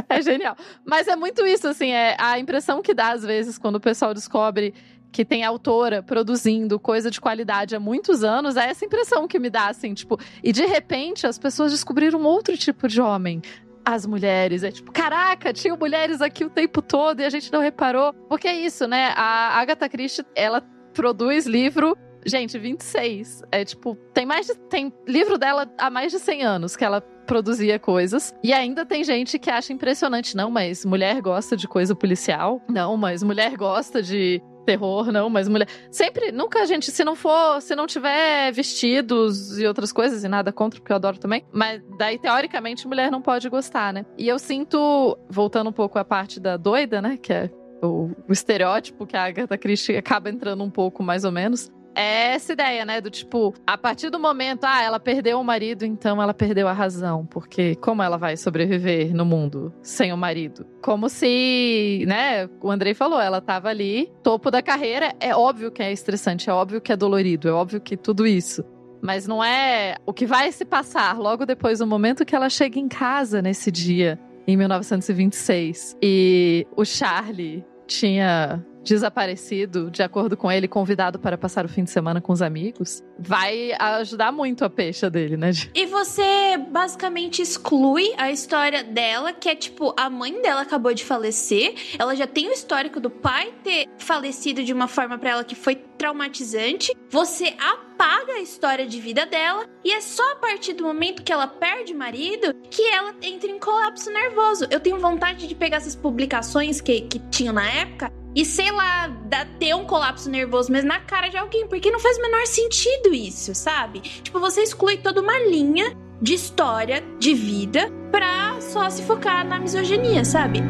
[0.10, 0.56] é genial.
[0.86, 4.14] Mas é muito isso, assim, é a impressão que dá às vezes quando o pessoal
[4.14, 4.74] descobre
[5.12, 9.50] que tem autora produzindo coisa de qualidade há muitos anos, é essa impressão que me
[9.50, 13.42] dá, assim, tipo, e de repente as pessoas descobriram um outro tipo de homem.
[13.84, 17.60] As mulheres, é tipo, caraca, tinham mulheres aqui o tempo todo e a gente não
[17.60, 18.14] reparou.
[18.30, 19.14] Porque é isso, né?
[19.16, 20.62] A Agatha Christie, ela
[20.94, 23.44] produz livro Gente, 26.
[23.52, 24.56] É tipo, tem mais de.
[24.56, 28.34] Tem livro dela há mais de 100 anos que ela produzia coisas.
[28.44, 30.36] E ainda tem gente que acha impressionante.
[30.36, 32.62] Não, mas mulher gosta de coisa policial.
[32.70, 35.12] Não, mas mulher gosta de terror.
[35.12, 35.68] Não, mas mulher.
[35.90, 37.62] Sempre, nunca, gente, se não for.
[37.62, 41.46] Se não tiver vestidos e outras coisas, e nada contra, porque eu adoro também.
[41.52, 44.06] Mas daí, teoricamente, mulher não pode gostar, né?
[44.18, 47.18] E eu sinto, voltando um pouco à parte da doida, né?
[47.18, 47.50] Que é
[47.82, 51.72] o, o estereótipo que a Agatha Christie acaba entrando um pouco, mais ou menos.
[51.96, 53.02] É essa ideia, né?
[53.02, 56.74] Do tipo, a partir do momento, ah, ela perdeu o marido, então ela perdeu a
[56.74, 57.26] razão.
[57.26, 60.66] Porque como ela vai sobreviver no mundo sem o marido?
[60.82, 62.50] Como se, né?
[62.62, 65.14] O Andrei falou, ela tava ali, topo da carreira.
[65.20, 68.64] É óbvio que é estressante, é óbvio que é dolorido, é óbvio que tudo isso.
[69.02, 72.80] Mas não é o que vai se passar logo depois do momento que ela chega
[72.80, 75.98] em casa nesse dia, em 1926.
[76.02, 81.92] E o Charlie tinha desaparecido, de acordo com ele, convidado para passar o fim de
[81.92, 85.52] semana com os amigos, vai ajudar muito a peixa dele, né?
[85.74, 91.04] E você basicamente exclui a história dela, que é tipo, a mãe dela acabou de
[91.04, 95.44] falecer, ela já tem o histórico do pai ter falecido de uma forma pra ela
[95.44, 96.92] que foi traumatizante.
[97.10, 101.32] Você apaga a história de vida dela e é só a partir do momento que
[101.32, 104.66] ela perde o marido que ela entra em colapso nervoso.
[104.72, 109.08] Eu tenho vontade de pegar essas publicações que, que tinham na época e sei lá,
[109.08, 112.46] dar, ter um colapso nervoso mesmo na cara de alguém, porque não faz o menor
[112.46, 114.00] sentido isso, sabe?
[114.00, 119.60] Tipo, você exclui toda uma linha de história, de vida, pra só se focar na
[119.60, 120.62] misoginia, sabe?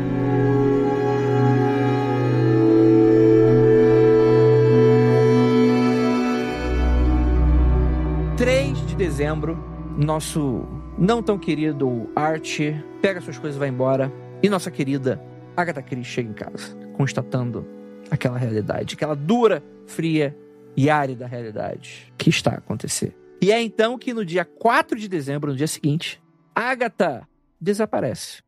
[8.92, 9.58] de dezembro,
[9.98, 10.66] nosso
[10.98, 12.60] não tão querido Art
[13.02, 14.12] pega suas coisas e vai embora.
[14.44, 15.22] E nossa querida
[15.56, 17.66] Agatha Christie chega em casa, constatando
[18.10, 20.36] aquela realidade, aquela dura, fria
[20.76, 23.16] e árida realidade que está a acontecer.
[23.42, 26.22] E é então que no dia 4 de dezembro, no dia seguinte,
[26.54, 27.28] Agatha
[27.60, 28.44] desaparece.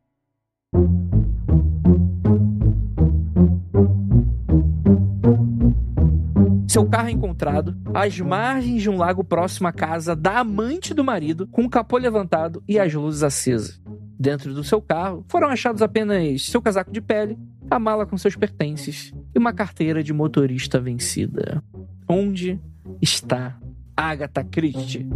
[6.68, 11.04] Seu carro é encontrado às margens de um lago próximo à casa da amante do
[11.04, 13.80] marido, com o capô levantado e as luzes acesas.
[14.20, 17.38] Dentro do seu carro foram achados apenas seu casaco de pele,
[17.70, 21.64] a mala com seus pertences e uma carteira de motorista vencida.
[22.08, 22.60] Onde
[23.02, 23.58] está
[23.96, 25.08] Agatha Christie?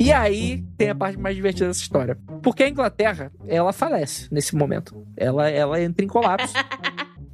[0.00, 2.16] E aí tem a parte mais divertida dessa história.
[2.42, 4.96] Porque a Inglaterra, ela falece nesse momento.
[5.16, 6.54] Ela, ela entra em colapso.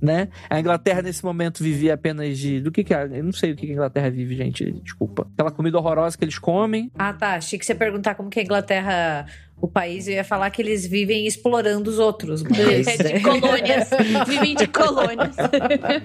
[0.04, 0.28] né?
[0.50, 2.60] A Inglaterra nesse momento vivia apenas de.
[2.60, 3.04] Do que que é?
[3.04, 4.70] Eu não sei o que que a Inglaterra vive, gente.
[4.82, 5.26] Desculpa.
[5.32, 6.90] Aquela comida horrorosa que eles comem.
[6.96, 7.34] Ah, tá.
[7.34, 9.26] Achei que você ia perguntar como que a Inglaterra,
[9.60, 12.42] o país, eu ia falar que eles vivem explorando os outros.
[12.42, 12.86] Mas...
[13.04, 13.90] É de colônias.
[14.26, 15.36] Vivem de colônias.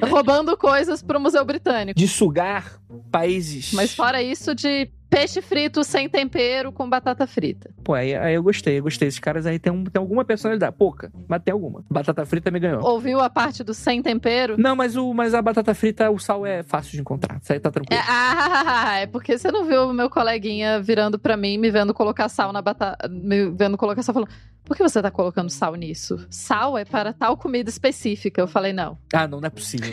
[0.09, 1.99] Roubando coisas pro Museu Britânico.
[1.99, 2.79] De sugar
[3.11, 3.73] países.
[3.73, 7.69] Mas fora isso, de peixe frito sem tempero com batata frita.
[7.83, 9.07] Pô, aí, aí eu gostei, eu gostei.
[9.07, 10.75] Esses caras aí tem, um, tem alguma personalidade.
[10.77, 11.83] Pouca, mas tem alguma.
[11.89, 12.83] Batata frita me ganhou.
[12.83, 14.55] Ouviu a parte do sem tempero?
[14.57, 17.39] Não, mas, o, mas a batata frita, o sal é fácil de encontrar.
[17.41, 18.01] Isso aí tá É, tranquilo.
[18.07, 22.29] ah, é porque você não viu o meu coleguinha virando pra mim, me vendo colocar
[22.29, 23.07] sal na batata.
[23.09, 24.29] Me vendo colocar sal, falando:
[24.63, 26.25] por que você tá colocando sal nisso?
[26.29, 28.39] Sal é para tal comida específica.
[28.41, 28.97] Eu falei: não.
[29.13, 29.89] Ah, não, não é possível.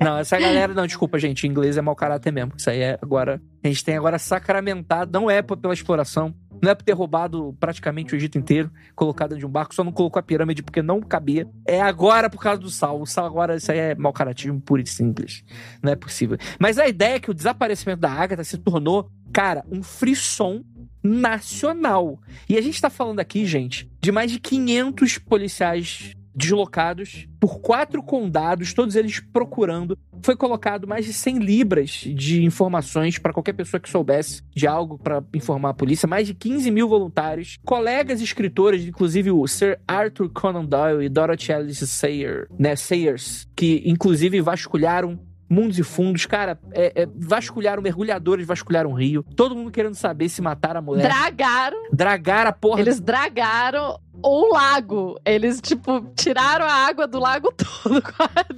[0.00, 1.46] não, essa galera, não, desculpa, gente.
[1.46, 2.52] Inglês é mau caráter mesmo.
[2.56, 3.40] Isso aí é agora.
[3.62, 5.10] A gente tem agora sacramentado.
[5.12, 6.34] Não é pela exploração.
[6.60, 9.92] Não é por ter roubado praticamente o Egito inteiro, colocado de um barco, só não
[9.92, 11.48] colocou a pirâmide porque não cabia.
[11.64, 13.00] É agora por causa do sal.
[13.00, 15.44] O sal agora, isso aí é mau caratismo puro e simples.
[15.82, 16.36] Não é possível.
[16.58, 20.64] Mas a ideia é que o desaparecimento da Agatha se tornou, cara, um frisson
[21.02, 22.20] nacional.
[22.48, 28.02] E a gente tá falando aqui, gente, de mais de 500 policiais deslocados por quatro
[28.02, 29.98] condados, todos eles procurando.
[30.22, 34.98] Foi colocado mais de 100 libras de informações para qualquer pessoa que soubesse de algo
[34.98, 40.30] para informar a polícia, mais de 15 mil voluntários, colegas escritores, inclusive o Sir Arthur
[40.30, 45.18] Conan Doyle e Dorothy Alice Sayer, né, Sayers, que inclusive vasculharam
[45.48, 50.42] mundos e fundos, cara, é, é, vasculharam mergulhadores, vasculharam rio, todo mundo querendo saber se
[50.42, 51.88] mataram a mulher, Dragaram.
[51.92, 55.18] dragar a porra Eles dragaram o lago.
[55.24, 58.02] Eles, tipo, tiraram a água do lago todo.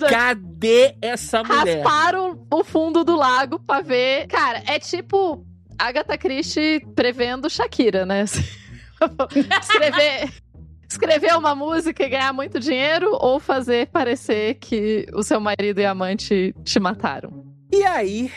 [0.08, 1.82] Cadê essa mulher?
[1.82, 4.26] Rasparam o fundo do lago pra ver.
[4.26, 5.44] Cara, é tipo
[5.78, 8.24] Agatha Christie prevendo Shakira, né?
[9.61, 10.30] Escrever.
[10.88, 15.86] Escrever uma música e ganhar muito dinheiro ou fazer parecer que o seu marido e
[15.86, 17.44] amante te mataram.
[17.72, 18.30] E aí,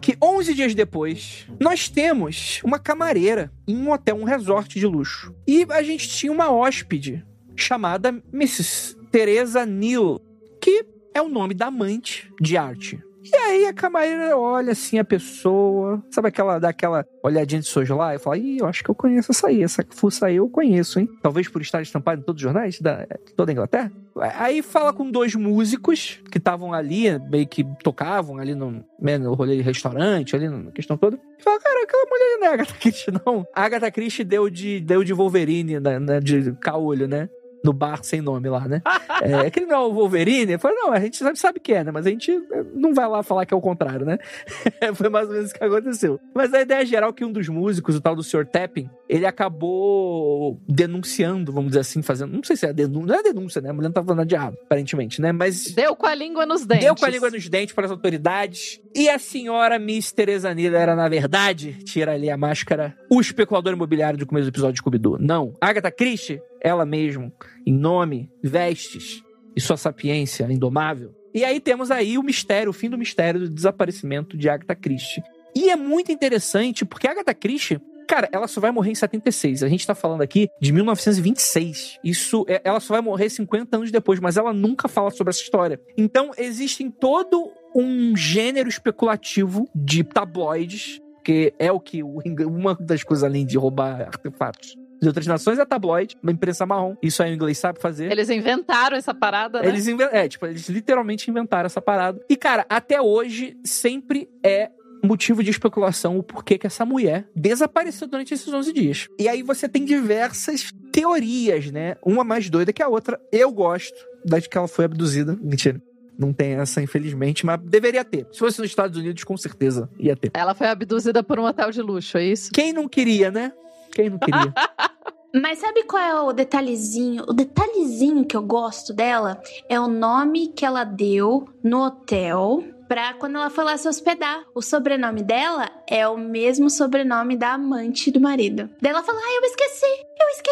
[0.00, 5.34] que 11 dias depois, nós temos uma camareira em um hotel, um resort de luxo.
[5.46, 7.24] E a gente tinha uma hóspede
[7.56, 8.96] chamada Mrs.
[9.10, 10.20] Teresa Neal,
[10.60, 10.84] que
[11.14, 13.02] é o nome da amante de arte.
[13.30, 18.14] E aí a camareira olha assim a pessoa, sabe aquela daquela olhadinha de sojo lá
[18.14, 20.98] e fala: Ih, eu acho que eu conheço essa aí, essa fuça aí eu conheço,
[20.98, 21.08] hein?
[21.22, 23.06] Talvez por estar estampado em todos os jornais da
[23.36, 23.92] toda a Inglaterra.
[24.34, 29.56] Aí fala com dois músicos que estavam ali, meio que tocavam ali no, no rolê
[29.56, 31.18] de restaurante, ali na questão toda.
[31.38, 33.46] E fala, cara, aquela mulher não é Agatha Christie, não.
[33.54, 37.28] A Agatha Christie deu de, deu de Wolverine, né, né, de caolho, né?
[37.64, 38.82] No bar sem nome lá, né?
[39.20, 40.52] É, aquele não é o Wolverine?
[40.52, 41.90] Eu falei, não, a gente sabe, sabe que é, né?
[41.90, 42.32] Mas a gente
[42.72, 44.16] não vai lá falar que é o contrário, né?
[44.94, 46.20] Foi mais ou menos isso que aconteceu.
[46.32, 48.46] Mas a ideia geral é que um dos músicos, o tal do Sr.
[48.46, 52.32] Tapping, ele acabou denunciando, vamos dizer assim, fazendo.
[52.32, 53.70] Não sei se é denúncia, não é denúncia, né?
[53.70, 55.32] A mulher não tá falando de errado, aparentemente, né?
[55.32, 56.84] Mas Deu com a língua nos dentes.
[56.84, 58.80] Deu com a língua nos dentes para as autoridades.
[58.94, 63.72] E a senhora Miss Teresa Nila era, na verdade, tira ali a máscara, o especulador
[63.72, 65.18] imobiliário do começo do episódio de Scooby-Doo.
[65.18, 65.54] Não.
[65.60, 67.32] Agatha Christie, ela mesmo,
[67.66, 69.22] em nome, vestes
[69.56, 71.14] e sua sapiência indomável.
[71.34, 75.22] E aí temos aí o mistério, o fim do mistério do desaparecimento de Agatha Christie.
[75.54, 79.62] E é muito interessante porque Agatha Christie Cara, ela só vai morrer em 76.
[79.62, 81.98] A gente tá falando aqui de 1926.
[82.02, 85.42] Isso, é- ela só vai morrer 50 anos depois, mas ela nunca fala sobre essa
[85.42, 85.78] história.
[85.94, 93.22] Então, existe todo um gênero especulativo de tabloides, que é o que uma das coisas
[93.22, 96.94] além de roubar artefatos de outras nações é tabloide, uma imprensa marrom.
[97.02, 98.10] Isso aí o inglês sabe fazer.
[98.10, 99.68] Eles inventaram essa parada, né?
[99.68, 102.20] Eles, inven- é, tipo, eles literalmente inventaram essa parada.
[102.28, 104.70] E, cara, até hoje sempre é
[105.04, 109.08] motivo de especulação o porquê que essa mulher desapareceu durante esses 11 dias.
[109.18, 111.96] E aí você tem diversas teorias, né?
[112.04, 113.20] Uma mais doida que a outra.
[113.32, 113.94] Eu gosto
[114.24, 115.38] da de que ela foi abduzida.
[115.40, 115.80] Mentira.
[116.18, 118.26] Não tem essa, infelizmente, mas deveria ter.
[118.32, 120.32] Se fosse nos Estados Unidos, com certeza ia ter.
[120.34, 122.50] Ela foi abduzida por um hotel de luxo, é isso?
[122.52, 123.52] Quem não queria, né?
[123.92, 124.52] Quem não queria?
[125.34, 127.24] Mas sabe qual é o detalhezinho?
[127.28, 133.12] O detalhezinho que eu gosto dela é o nome que ela deu no hotel pra
[133.12, 134.42] quando ela foi lá se hospedar.
[134.54, 138.70] O sobrenome dela é o mesmo sobrenome da amante do marido.
[138.80, 140.47] Daí ela fala: Ah, eu esqueci, eu esqueci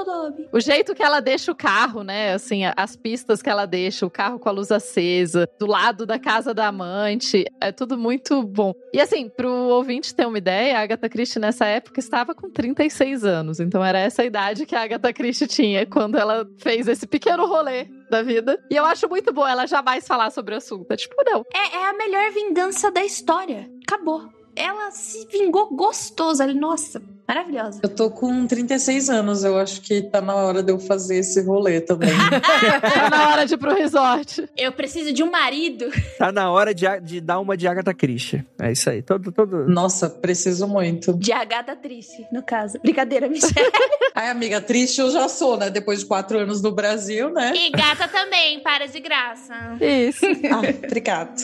[0.00, 0.48] meu nome.
[0.52, 2.32] O jeito que ela deixa o carro, né?
[2.32, 6.18] Assim, as pistas que ela deixa, o carro com a luz acesa, do lado da
[6.18, 8.74] casa da amante, é tudo muito bom.
[8.92, 13.24] E assim, pro ouvinte ter uma ideia, a Agatha Christie nessa época estava com 36
[13.24, 13.60] anos.
[13.60, 17.46] Então era essa a idade que a Agatha Christie tinha quando ela fez esse pequeno
[17.46, 18.62] rolê da vida.
[18.70, 20.90] E eu acho muito bom ela jamais falar sobre o assunto.
[20.90, 21.44] É tipo, não.
[21.54, 23.70] É, é a melhor vingança da história.
[23.86, 24.28] Acabou.
[24.56, 26.54] Ela se vingou gostoso ali.
[26.54, 27.00] Nossa,
[27.30, 27.78] maravilhosa.
[27.82, 31.40] Eu tô com 36 anos, eu acho que tá na hora de eu fazer esse
[31.42, 32.10] rolê também.
[32.82, 34.48] tá na hora de ir pro resort.
[34.56, 35.86] Eu preciso de um marido.
[36.18, 38.44] Tá na hora de, de dar uma de Agatha Christie.
[38.60, 39.00] É isso aí.
[39.00, 39.68] Todo, todo...
[39.68, 41.12] Nossa, preciso muito.
[41.14, 42.80] De Agatha triste, no caso.
[42.80, 43.70] Brincadeira, Michelle.
[44.14, 45.70] Ai, amiga, triste eu já sou, né?
[45.70, 47.52] Depois de quatro anos no Brasil, né?
[47.54, 49.54] E gata também, para de graça.
[49.80, 50.26] Isso.
[50.50, 51.40] ah, obrigado.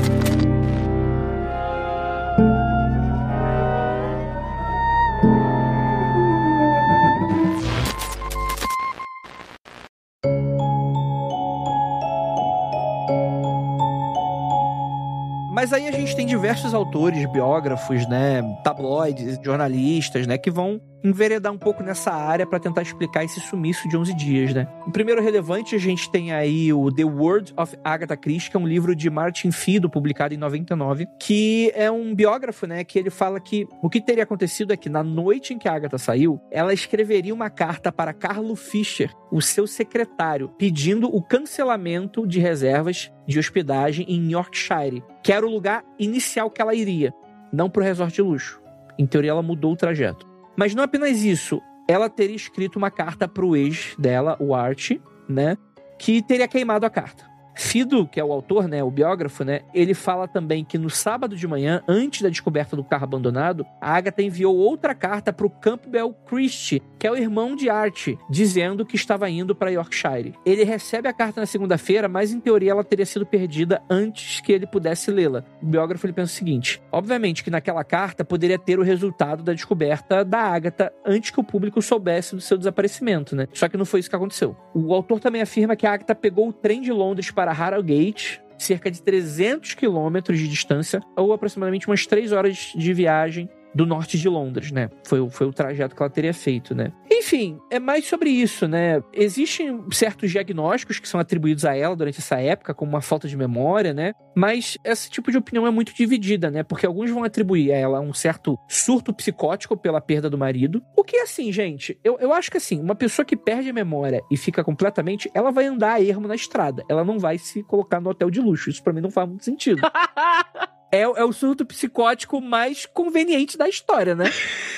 [15.61, 21.51] Mas aí a gente tem diversos autores, biógrafos, né, tabloides, jornalistas, né, que vão enveredar
[21.51, 24.67] um pouco nessa área para tentar explicar esse sumiço de 11 dias, né?
[24.85, 28.59] O primeiro relevante, a gente tem aí o The World of Agatha Christie, que é
[28.59, 33.09] um livro de Martin Fido, publicado em 99, que é um biógrafo, né, que ele
[33.09, 36.39] fala que o que teria acontecido é que na noite em que a Agatha saiu,
[36.51, 43.11] ela escreveria uma carta para Carlo Fischer, o seu secretário, pedindo o cancelamento de reservas
[43.27, 47.13] de hospedagem em Yorkshire, que era o lugar inicial que ela iria,
[47.51, 48.61] não para o resort de luxo.
[48.97, 50.30] Em teoria, ela mudou o trajeto.
[50.55, 54.91] Mas não apenas isso, ela teria escrito uma carta pro ex dela, o Art,
[55.27, 55.57] né?
[55.97, 57.30] Que teria queimado a carta.
[57.61, 61.35] Fido, que é o autor, né, o biógrafo, né, ele fala também que no sábado
[61.35, 65.49] de manhã, antes da descoberta do carro abandonado, a Agatha enviou outra carta para o
[65.49, 70.33] Campbell Christie, que é o irmão de Art, dizendo que estava indo para Yorkshire.
[70.45, 74.51] Ele recebe a carta na segunda-feira, mas em teoria ela teria sido perdida antes que
[74.51, 75.43] ele pudesse lê-la.
[75.61, 79.53] O biógrafo ele pensa o seguinte: obviamente que naquela carta poderia ter o resultado da
[79.53, 83.47] descoberta da Agatha antes que o público soubesse do seu desaparecimento, né?
[83.53, 84.55] Só que não foi isso que aconteceu.
[84.73, 88.91] O autor também afirma que a Agatha pegou o trem de Londres para Harrogate, cerca
[88.91, 94.27] de 300 quilômetros de distância, ou aproximadamente umas 3 horas de viagem do norte de
[94.27, 94.89] Londres, né?
[95.05, 96.91] Foi, foi o trajeto que ela teria feito, né?
[97.09, 99.01] Enfim, é mais sobre isso, né?
[99.13, 103.37] Existem certos diagnósticos que são atribuídos a ela durante essa época, como uma falta de
[103.37, 104.13] memória, né?
[104.35, 106.63] Mas esse tipo de opinião é muito dividida, né?
[106.63, 110.81] Porque alguns vão atribuir a ela um certo surto psicótico pela perda do marido.
[110.95, 114.21] O que, assim, gente, eu, eu acho que, assim, uma pessoa que perde a memória
[114.31, 116.83] e fica completamente, ela vai andar a ermo na estrada.
[116.89, 118.69] Ela não vai se colocar no hotel de luxo.
[118.69, 119.81] Isso para mim não faz muito sentido.
[120.91, 124.25] é, é o surto psicótico mais conveniente da história, né?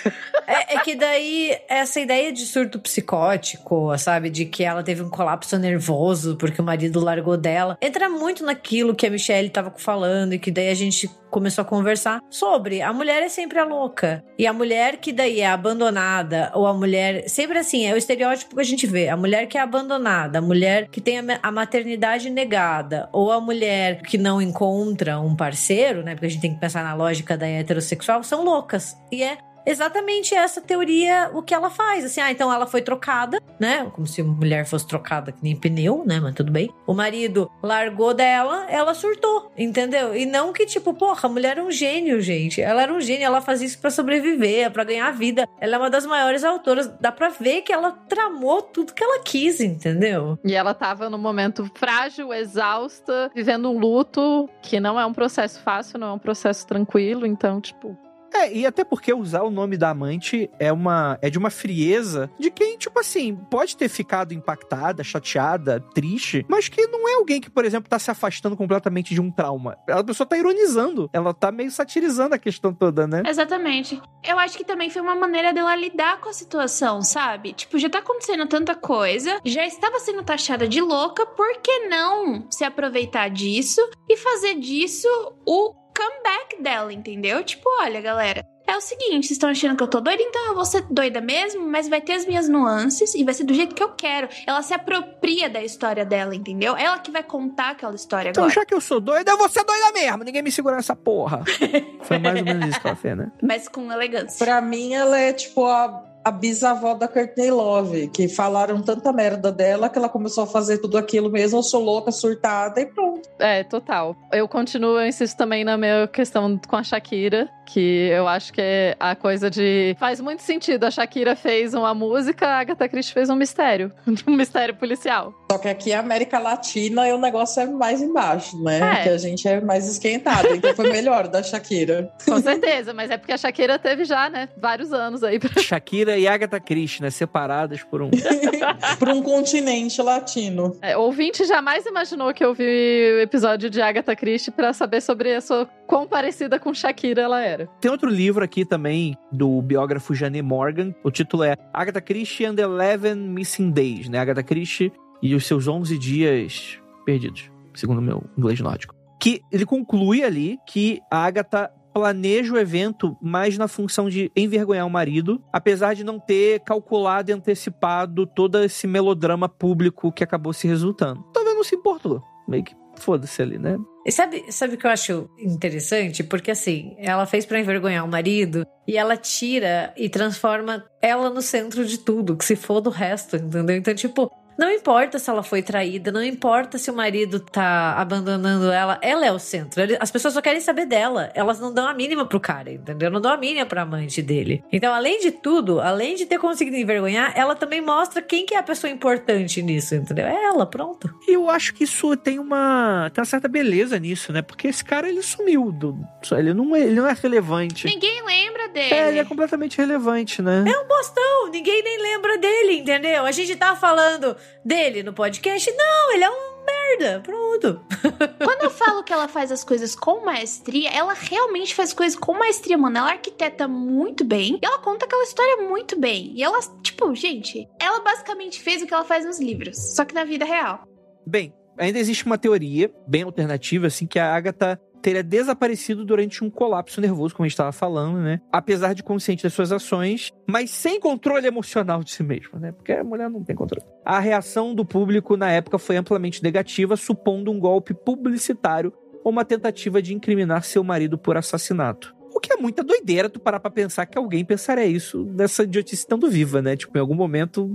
[0.45, 4.29] É, é, que daí, essa ideia de surto psicótico, sabe?
[4.29, 8.93] De que ela teve um colapso nervoso porque o marido largou dela, entra muito naquilo
[8.93, 12.81] que a Michelle tava falando e que daí a gente começou a conversar sobre.
[12.81, 14.23] A mulher é sempre a louca.
[14.37, 17.27] E a mulher que daí é abandonada, ou a mulher.
[17.27, 19.09] Sempre assim, é o estereótipo que a gente vê.
[19.09, 24.01] A mulher que é abandonada, a mulher que tem a maternidade negada, ou a mulher
[24.03, 26.13] que não encontra um parceiro, né?
[26.13, 28.95] Porque a gente tem que pensar na lógica da heterossexual, são loucas.
[29.11, 32.05] E é exatamente essa teoria o que ela faz.
[32.05, 33.89] Assim, ah, então ela foi trocada, né?
[33.93, 36.19] Como se uma mulher fosse trocada que nem pneu, né?
[36.19, 36.71] Mas tudo bem.
[36.85, 40.15] O marido largou dela, ela surtou, entendeu?
[40.15, 42.61] E não que, tipo, porra, a mulher é um gênio, gente.
[42.61, 45.47] Ela era um gênio, ela fazia isso para sobreviver, para ganhar vida.
[45.59, 46.91] Ela é uma das maiores autoras.
[46.99, 50.37] Dá pra ver que ela tramou tudo que ela quis, entendeu?
[50.43, 55.61] E ela tava num momento frágil, exausta, vivendo um luto, que não é um processo
[55.61, 57.25] fácil, não é um processo tranquilo.
[57.25, 57.97] Então, tipo,
[58.33, 62.29] é, e até porque usar o nome da amante é uma é de uma frieza
[62.39, 67.39] de quem, tipo assim, pode ter ficado impactada, chateada, triste, mas que não é alguém
[67.39, 69.77] que, por exemplo, tá se afastando completamente de um trauma.
[69.87, 73.23] A pessoa tá ironizando, ela tá meio satirizando a questão toda, né?
[73.25, 74.01] Exatamente.
[74.23, 77.53] Eu acho que também foi uma maneira dela lidar com a situação, sabe?
[77.53, 82.45] Tipo, já tá acontecendo tanta coisa, já estava sendo taxada de louca, por que não
[82.49, 85.07] se aproveitar disso e fazer disso
[85.45, 87.43] o comeback dela, entendeu?
[87.43, 90.55] Tipo, olha, galera, é o seguinte, vocês estão achando que eu tô doida, então eu
[90.55, 93.75] vou ser doida mesmo, mas vai ter as minhas nuances e vai ser do jeito
[93.75, 94.29] que eu quero.
[94.47, 96.75] Ela se apropria da história dela, entendeu?
[96.75, 98.51] Ela que vai contar aquela história então, agora.
[98.53, 100.23] Então, já que eu sou doida, eu vou ser doida mesmo.
[100.23, 101.43] Ninguém me segura nessa porra.
[102.03, 103.31] Foi mais ou menos isso que ela fez, né?
[103.41, 104.45] Mas com elegância.
[104.45, 109.51] Pra mim, ela é tipo a a bisavó da Courtney Love, que falaram tanta merda
[109.51, 111.59] dela que ela começou a fazer tudo aquilo mesmo.
[111.59, 113.29] Eu sou louca, surtada e pronto.
[113.39, 114.15] É, total.
[114.31, 118.61] Eu continuo, eu insisto também na minha questão com a Shakira, que eu acho que
[118.61, 119.95] é a coisa de.
[119.99, 120.85] Faz muito sentido.
[120.85, 123.91] A Shakira fez uma música, a Agatha Christie fez um mistério.
[124.27, 125.33] um mistério policial.
[125.51, 128.79] Só que aqui a América Latina e o negócio é mais embaixo, né?
[128.79, 129.03] É.
[129.03, 130.53] Que a gente é mais esquentado.
[130.53, 132.11] Então foi melhor da Shakira.
[132.25, 136.12] Com certeza, mas é porque a Shakira teve já, né, vários anos aí pra Shakira
[136.17, 137.09] e Agatha Christie, né?
[137.09, 138.09] Separadas por um.
[138.99, 140.77] Para um continente latino.
[140.81, 145.33] É, ouvinte jamais imaginou que eu vi o episódio de Agatha Christie pra saber sobre
[145.33, 147.67] a sua quão parecida com Shakira ela era.
[147.79, 150.93] Tem outro livro aqui também do biógrafo Janet Morgan.
[151.03, 154.19] O título é Agatha Christie and the Eleven Missing Days, né?
[154.19, 154.91] Agatha Christie
[155.21, 158.93] e os seus 11 dias perdidos, segundo o meu inglês nórdico.
[159.19, 164.85] Que ele conclui ali que a Agatha planeja o evento mais na função de envergonhar
[164.85, 170.53] o marido, apesar de não ter calculado e antecipado todo esse melodrama público que acabou
[170.53, 171.23] se resultando.
[171.33, 172.21] Talvez não se importou.
[172.47, 173.77] Meio que foda-se ali, né?
[174.05, 176.23] E sabe, sabe o que eu acho interessante?
[176.23, 181.41] Porque assim, ela fez pra envergonhar o marido e ela tira e transforma ela no
[181.41, 183.77] centro de tudo, que se for do resto, entendeu?
[183.77, 188.71] Então, tipo, não importa se ela foi traída, não importa se o marido tá abandonando
[188.71, 189.81] ela, ela é o centro.
[189.99, 191.31] As pessoas só querem saber dela.
[191.33, 193.09] Elas não dão a mínima pro cara, entendeu?
[193.09, 194.63] Não dão a mínima pra amante dele.
[194.71, 198.57] Então, além de tudo, além de ter conseguido envergonhar, ela também mostra quem que é
[198.57, 200.25] a pessoa importante nisso, entendeu?
[200.25, 201.13] É ela, pronto.
[201.27, 204.41] E eu acho que isso tem uma, tem uma certa beleza nisso, né?
[204.41, 205.71] Porque esse cara, ele sumiu.
[205.71, 205.97] Do,
[206.31, 207.87] ele, não é, ele não é relevante.
[207.87, 208.93] Ninguém lembra dele.
[208.93, 210.63] É, ele é completamente relevante, né?
[210.67, 213.25] É um bostão, ninguém nem lembra dele, entendeu?
[213.25, 215.71] A gente tá falando dele no podcast.
[215.71, 217.81] Não, ele é um merda, pronto.
[218.43, 222.33] Quando eu falo que ela faz as coisas com maestria, ela realmente faz coisas com
[222.33, 222.97] maestria, mano.
[222.97, 224.59] Ela arquiteta muito bem.
[224.61, 226.33] E ela conta aquela história muito bem.
[226.35, 230.13] E ela, tipo, gente, ela basicamente fez o que ela faz nos livros, só que
[230.13, 230.87] na vida real.
[231.25, 236.49] Bem, ainda existe uma teoria bem alternativa, assim, que a Agatha teria desaparecido durante um
[236.49, 238.39] colapso nervoso, como a gente estava falando, né?
[238.51, 242.71] Apesar de consciente das suas ações, mas sem controle emocional de si mesma, né?
[242.71, 243.85] Porque a mulher não tem controle.
[244.05, 248.93] A reação do público na época foi amplamente negativa, supondo um golpe publicitário
[249.23, 252.15] ou uma tentativa de incriminar seu marido por assassinato.
[252.33, 256.01] O que é muita doideira tu parar pra pensar que alguém pensaria isso nessa idiotice
[256.01, 256.77] estando viva, né?
[256.77, 257.69] Tipo, em algum momento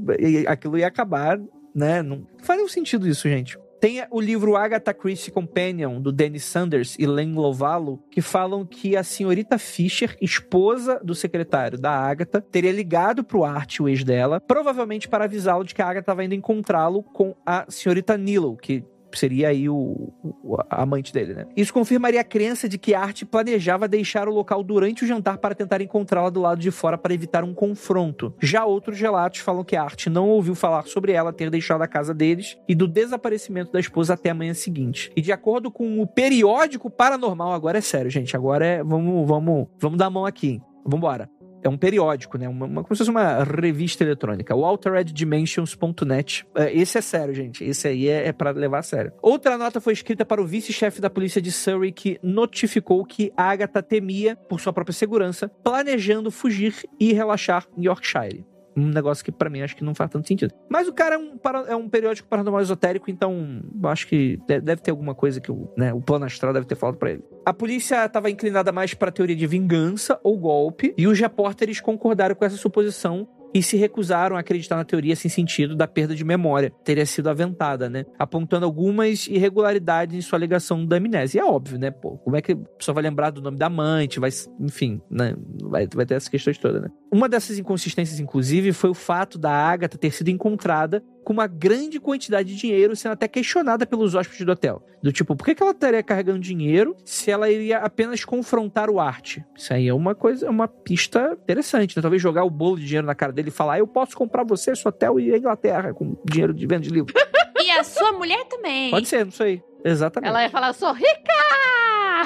[0.47, 1.39] aquilo ia acabar,
[1.75, 2.03] né?
[2.03, 3.59] Não faz nenhum sentido isso, gente.
[3.81, 8.97] Tem o livro Agatha Christie Companion, do Dennis Sanders e Len Lovalo, que falam que
[8.97, 14.41] a senhorita Fisher, esposa do secretário da Agatha, teria ligado pro Art, o ex dela,
[14.41, 18.85] provavelmente para avisá-lo de que a Agatha estava indo encontrá-lo com a senhorita Nilo, que
[19.13, 21.47] seria aí o, o- a amante dele, né?
[21.57, 25.55] Isso confirmaria a crença de que Art planejava deixar o local durante o jantar para
[25.55, 28.35] tentar encontrá-la do lado de fora para evitar um confronto.
[28.43, 32.13] Já outros relatos falam que Art não ouviu falar sobre ela ter deixado a casa
[32.15, 35.11] deles e do desaparecimento da esposa até a manhã seguinte.
[35.17, 39.69] E de acordo com o periódico paranormal, agora é sério, gente, agora é vamos vamos
[39.79, 40.61] vamos dar a mão aqui.
[40.85, 41.29] Vambora.
[41.63, 42.49] É um periódico, né?
[42.49, 44.55] Uma, uma- como se fosse uma revista eletrônica.
[44.55, 46.47] O altereddimensions.net.
[46.55, 47.65] É, esse é sério, gente.
[47.65, 49.13] Esse aí é, é para levar a sério.
[49.21, 53.51] Outra nota foi escrita para o vice-chefe da polícia de Surrey, que notificou que a
[53.51, 58.45] Agatha temia por sua própria segurança, planejando fugir e relaxar em Yorkshire.
[58.79, 60.55] Um negócio que pra mim acho que não faz tanto sentido.
[60.69, 64.61] Mas o cara é um, para- é um periódico paranormal esotérico, então acho que de-
[64.61, 67.25] deve ter alguma coisa que o, né, o plano astral deve ter falado pra ele.
[67.45, 72.35] A polícia estava inclinada mais pra teoria de vingança ou golpe, e os repórteres concordaram
[72.35, 73.27] com essa suposição
[73.59, 77.29] e se recusaram a acreditar na teoria sem sentido da perda de memória, teria sido
[77.29, 78.05] aventada, né?
[78.17, 81.41] Apontando algumas irregularidades em sua alegação da amnésia.
[81.41, 81.91] E é óbvio, né?
[81.91, 84.21] Pô, como é que a pessoa vai lembrar do nome da amante?
[84.21, 84.31] Vai,
[84.61, 85.35] enfim, né?
[85.65, 86.89] Vai, vai ter essas questões todas, né?
[87.13, 92.01] Uma dessas inconsistências, inclusive, foi o fato da Agatha ter sido encontrada com uma grande
[92.01, 94.83] quantidade de dinheiro, sendo até questionada pelos hóspedes do hotel.
[95.03, 98.99] Do tipo, por que que ela estaria carregando dinheiro se ela iria apenas confrontar o
[98.99, 99.37] Art?
[99.55, 102.01] Isso aí é uma coisa, é uma pista interessante, né?
[102.01, 104.43] Talvez jogar o bolo de dinheiro na cara dele e falar, "Ah, eu posso comprar
[104.43, 107.13] você, seu hotel e a Inglaterra com dinheiro de venda de livro.
[107.61, 108.91] E a sua mulher também.
[108.91, 109.63] Pode ser, não sei.
[109.85, 110.31] Exatamente.
[110.31, 111.68] Ela ia falar, sou rica!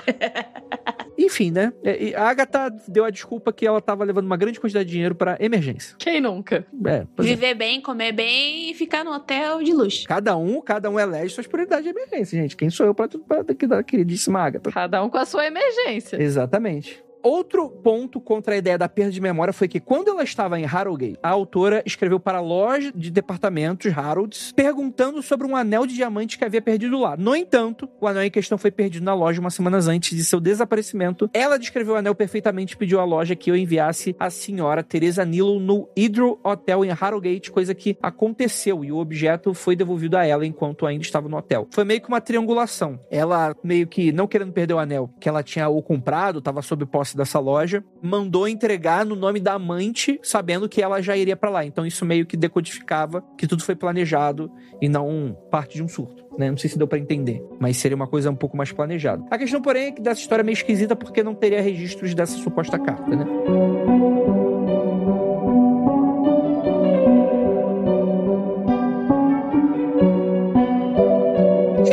[1.18, 1.72] Enfim, né?
[1.84, 5.14] É, A Agatha deu a desculpa que ela estava levando uma grande quantidade de dinheiro
[5.14, 5.94] para emergência.
[5.98, 6.66] Quem nunca?
[6.86, 7.06] É, é.
[7.22, 10.06] Viver bem, comer bem e ficar no hotel de luxo.
[10.06, 12.56] Cada um, cada um elege suas prioridades de emergência, gente.
[12.56, 14.72] Quem sou eu pra, pra queridíssima Agatha?
[14.72, 16.20] Cada um com a sua emergência.
[16.20, 17.02] Exatamente.
[17.22, 20.64] Outro ponto contra a ideia da perda de memória foi que, quando ela estava em
[20.64, 25.94] Harrogate, a autora escreveu para a loja de departamentos Harrods perguntando sobre um anel de
[25.94, 27.16] diamante que havia perdido lá.
[27.16, 30.40] No entanto, o anel em questão foi perdido na loja umas semanas antes de seu
[30.40, 31.30] desaparecimento.
[31.32, 35.24] Ela descreveu o anel perfeitamente e pediu à loja que eu enviasse a senhora Teresa
[35.24, 40.26] Nilo no Hydro Hotel em Harrogate, coisa que aconteceu e o objeto foi devolvido a
[40.26, 41.68] ela enquanto ainda estava no hotel.
[41.70, 42.98] Foi meio que uma triangulação.
[43.10, 46.84] Ela meio que não querendo perder o anel que ela tinha ou comprado, estava sob
[46.86, 51.50] posse dessa loja, mandou entregar no nome da amante, sabendo que ela já iria para
[51.50, 51.64] lá.
[51.64, 54.50] Então isso meio que decodificava que tudo foi planejado
[54.80, 56.24] e não parte de um surto.
[56.38, 56.50] Né?
[56.50, 59.24] Não sei se deu para entender, mas seria uma coisa um pouco mais planejada.
[59.30, 62.36] A questão, porém, é que dessa história é meio esquisita porque não teria registros dessa
[62.38, 63.26] suposta carta, né?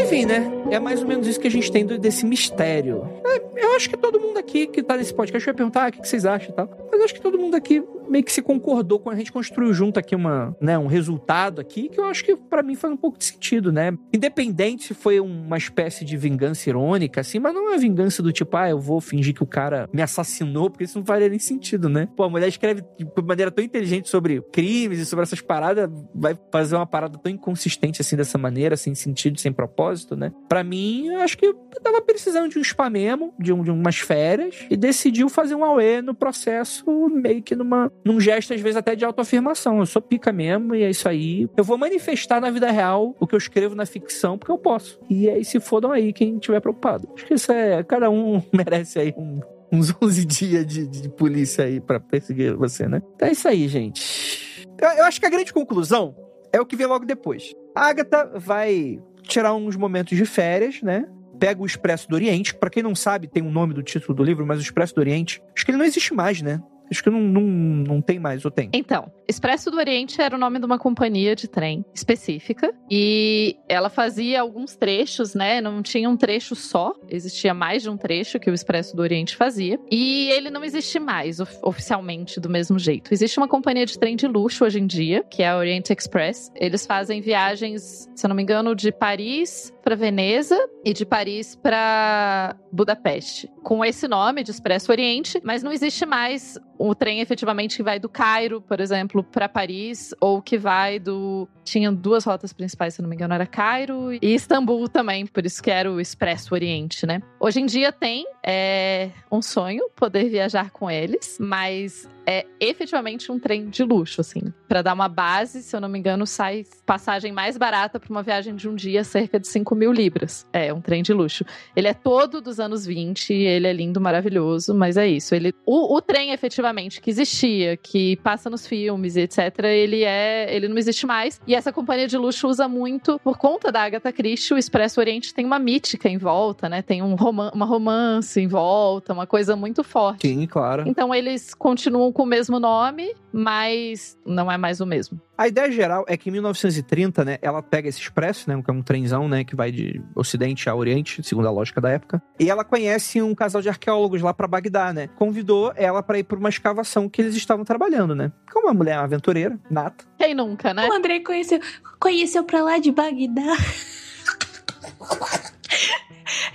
[0.02, 0.59] Enfim, né?
[0.72, 3.08] É mais ou menos isso que a gente tem desse mistério.
[3.26, 5.92] É, eu acho que todo mundo aqui que tá nesse podcast vai perguntar ah, o
[5.92, 6.70] que vocês acham e tal.
[6.92, 9.74] Mas eu acho que todo mundo aqui meio que se concordou com a gente construiu
[9.74, 12.98] junto aqui uma, né, um resultado aqui que eu acho que para mim faz um
[12.98, 13.98] pouco de sentido, né?
[14.14, 18.56] Independente se foi uma espécie de vingança irônica, assim, mas não é vingança do tipo,
[18.58, 21.90] ah, eu vou fingir que o cara me assassinou, porque isso não faria nem sentido,
[21.90, 22.08] né?
[22.16, 26.38] Pô, a mulher escreve de maneira tão inteligente sobre crimes e sobre essas paradas, vai
[26.52, 30.32] fazer uma parada tão inconsistente assim dessa maneira, sem sentido, sem propósito, né?
[30.48, 33.72] Para mim, eu acho que eu tava precisando de um spa mesmo, de, um, de
[33.72, 38.62] umas férias, e decidiu fazer um AUE no processo, meio que numa num gesto, às
[38.62, 39.80] vezes, até de autoafirmação.
[39.80, 41.50] Eu sou pica mesmo e é isso aí.
[41.56, 45.00] Eu vou manifestar na vida real o que eu escrevo na ficção, porque eu posso.
[45.10, 47.08] E aí se fodam aí quem estiver preocupado.
[47.16, 47.84] Acho que isso é.
[47.84, 49.40] Cada um merece aí um,
[49.72, 53.02] uns 11 dias de, de polícia aí para perseguir você, né?
[53.16, 54.66] Então é isso aí, gente.
[54.80, 56.16] Eu, eu acho que a grande conclusão
[56.52, 57.54] é o que vem logo depois.
[57.76, 61.06] A Agatha vai tirar uns momentos de férias, né?
[61.40, 62.54] Pega o Expresso do Oriente.
[62.54, 64.96] Para quem não sabe, tem o um nome do título do livro, mas o Expresso
[64.96, 66.62] do Oriente, acho que ele não existe mais, né?
[66.90, 68.70] Acho que não, não, não tem mais, ou tem?
[68.74, 73.90] Então, Expresso do Oriente era o nome de uma companhia de trem específica e ela
[73.90, 75.62] fazia alguns trechos, né?
[75.62, 79.36] Não tinha um trecho só, existia mais de um trecho que o Expresso do Oriente
[79.36, 83.14] fazia e ele não existe mais of oficialmente do mesmo jeito.
[83.14, 86.52] Existe uma companhia de trem de luxo hoje em dia, que é a Orient Express.
[86.56, 91.56] Eles fazem viagens, se eu não me engano, de Paris para Veneza e de Paris
[91.56, 97.78] para Budapeste, com esse nome de Expresso Oriente, mas não existe mais o trem efetivamente
[97.78, 101.50] que vai do Cairo, por exemplo, para Paris, ou que vai do.
[101.64, 105.62] Tinha duas rotas principais, se não me engano, era Cairo e Istambul também, por isso
[105.62, 107.24] que era o Expresso Oriente, né?
[107.40, 113.40] Hoje em dia tem é um sonho poder viajar com eles, mas é efetivamente um
[113.40, 114.54] trem de luxo, assim.
[114.68, 118.22] Para dar uma base, se eu não me engano, sai passagem mais barata para uma
[118.22, 120.46] viagem de um dia, cerca de 5 mil libras.
[120.54, 121.44] É um trem de luxo.
[121.76, 125.34] Ele é todo dos anos 20, ele é lindo, maravilhoso, mas é isso.
[125.34, 130.56] Ele, o, o trem efetivamente que existia, que passa nos filmes e etc., ele é,
[130.56, 131.42] ele não existe mais.
[131.48, 134.54] E essa companhia de luxo usa muito por conta da Agatha Christie.
[134.54, 136.84] O Expresso Oriente tem uma mítica em volta, né?
[136.84, 140.28] Tem um roman uma romance em volta, uma coisa muito forte.
[140.28, 140.84] Sim, claro.
[140.86, 145.22] Então eles continuam com o mesmo nome, mas não é mais o mesmo.
[145.38, 148.74] A ideia geral é que em 1930, né, ela pega esse expresso, né, que é
[148.74, 152.50] um trenzão, né, que vai de Ocidente a Oriente, segundo a lógica da época, e
[152.50, 155.08] ela conhece um casal de arqueólogos lá para Bagdá, né?
[155.16, 158.34] Convidou ela para ir para uma escavação que eles estavam trabalhando, né?
[158.52, 160.04] Como uma mulher aventureira, nata.
[160.18, 160.90] Quem nunca, né?
[160.90, 161.62] O André conheceu,
[162.02, 163.56] conheceu pra lá de Bagdá.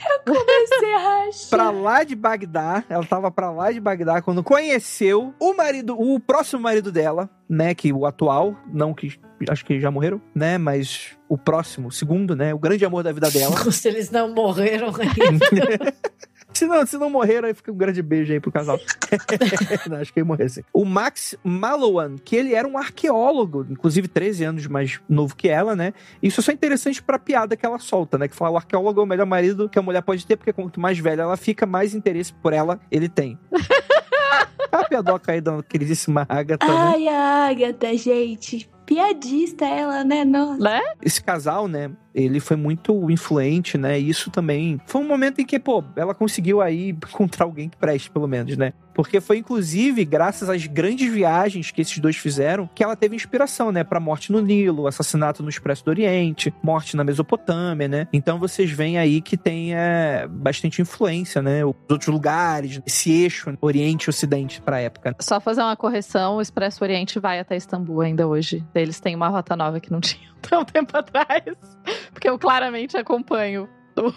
[0.08, 1.50] Eu comecei a rachar.
[1.50, 6.18] Pra lá de Bagdá, ela tava pra lá de Bagdá quando conheceu o marido, o
[6.20, 9.18] próximo marido dela, né, que o atual, não que
[9.48, 13.12] acho que já morreram, né, mas o próximo, o segundo, né, o grande amor da
[13.12, 13.56] vida dela.
[13.72, 15.94] Se eles não morreram ainda.
[16.54, 18.78] Se não, se não morreram, aí fica um grande beijo aí pro casal.
[19.90, 20.62] não, acho que ia morrer sim.
[20.72, 25.74] O Max Malowan, que ele era um arqueólogo, inclusive 13 anos mais novo que ela,
[25.74, 25.92] né?
[26.22, 28.28] Isso é só interessante pra piada que ela solta, né?
[28.28, 30.78] Que fala, o arqueólogo é o melhor marido que a mulher pode ter, porque quanto
[30.78, 33.38] mais velha ela fica, mais interesse por ela ele tem.
[34.70, 36.92] a piadoca aí da queridíssima Agatha, né?
[36.94, 38.68] Ai, a Agatha, gente.
[38.86, 40.24] Piadista ela, né?
[40.24, 40.62] Nossa.
[40.62, 40.80] Né?
[41.02, 41.90] Esse casal, né?
[42.14, 43.98] Ele foi muito influente, né?
[43.98, 47.76] E isso também foi um momento em que, pô, ela conseguiu aí encontrar alguém que
[47.76, 48.72] preste, pelo menos, né?
[48.94, 53.72] Porque foi inclusive graças às grandes viagens que esses dois fizeram que ela teve inspiração,
[53.72, 53.82] né?
[53.82, 58.08] Pra morte no Nilo, assassinato no Expresso do Oriente, morte na Mesopotâmia, né?
[58.12, 61.64] Então vocês veem aí que tem é, bastante influência, né?
[61.64, 65.16] Os outros lugares, esse eixo Oriente e Ocidente pra época.
[65.20, 68.64] Só fazer uma correção: o Expresso Oriente vai até Istambul ainda hoje.
[68.80, 71.42] Eles têm uma rota nova que não tinham tão tempo atrás.
[72.12, 73.68] Porque eu claramente acompanho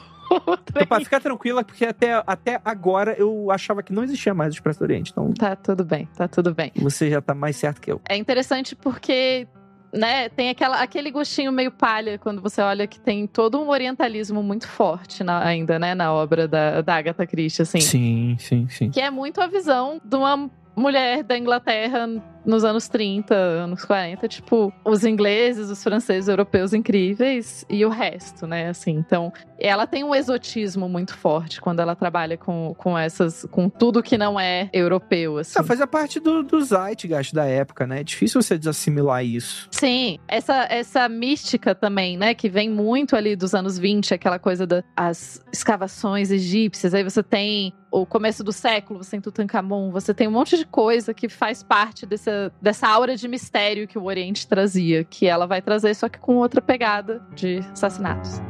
[0.74, 4.80] Tupá, fica tranquila, porque até, até agora eu achava que não existia mais o Expresso
[4.80, 5.12] do Oriente.
[5.12, 6.72] Então Tá tudo bem, tá tudo bem.
[6.76, 8.02] você já tá mais certo que eu.
[8.10, 9.48] É interessante porque,
[9.94, 14.44] né, tem aquela, aquele gostinho meio palha quando você olha que tem todo um orientalismo
[14.44, 17.80] muito forte na- ainda, né, na obra da, da Agatha Christie, assim.
[17.80, 18.90] Sim, sim, sim.
[18.90, 22.06] Que é muito a visão de uma mulher da Inglaterra
[22.48, 27.90] nos anos 30, anos 40, tipo, os ingleses, os franceses, os europeus incríveis e o
[27.90, 28.92] resto, né, assim.
[28.92, 34.02] Então, ela tem um exotismo muito forte quando ela trabalha com, com essas, com tudo
[34.02, 35.60] que não é europeu, assim.
[35.60, 38.00] Ah, fazia parte do, do Zeitgeist da época, né?
[38.00, 39.68] É difícil você desassimilar isso.
[39.70, 44.66] Sim, essa, essa mística também, né, que vem muito ali dos anos 20, aquela coisa
[44.66, 50.28] das escavações egípcias, aí você tem o começo do século, você tem Tutankhamon, você tem
[50.28, 54.48] um monte de coisa que faz parte dessa, dessa aura de mistério que o Oriente
[54.48, 58.42] trazia, que ela vai trazer, só que com outra pegada de assassinatos.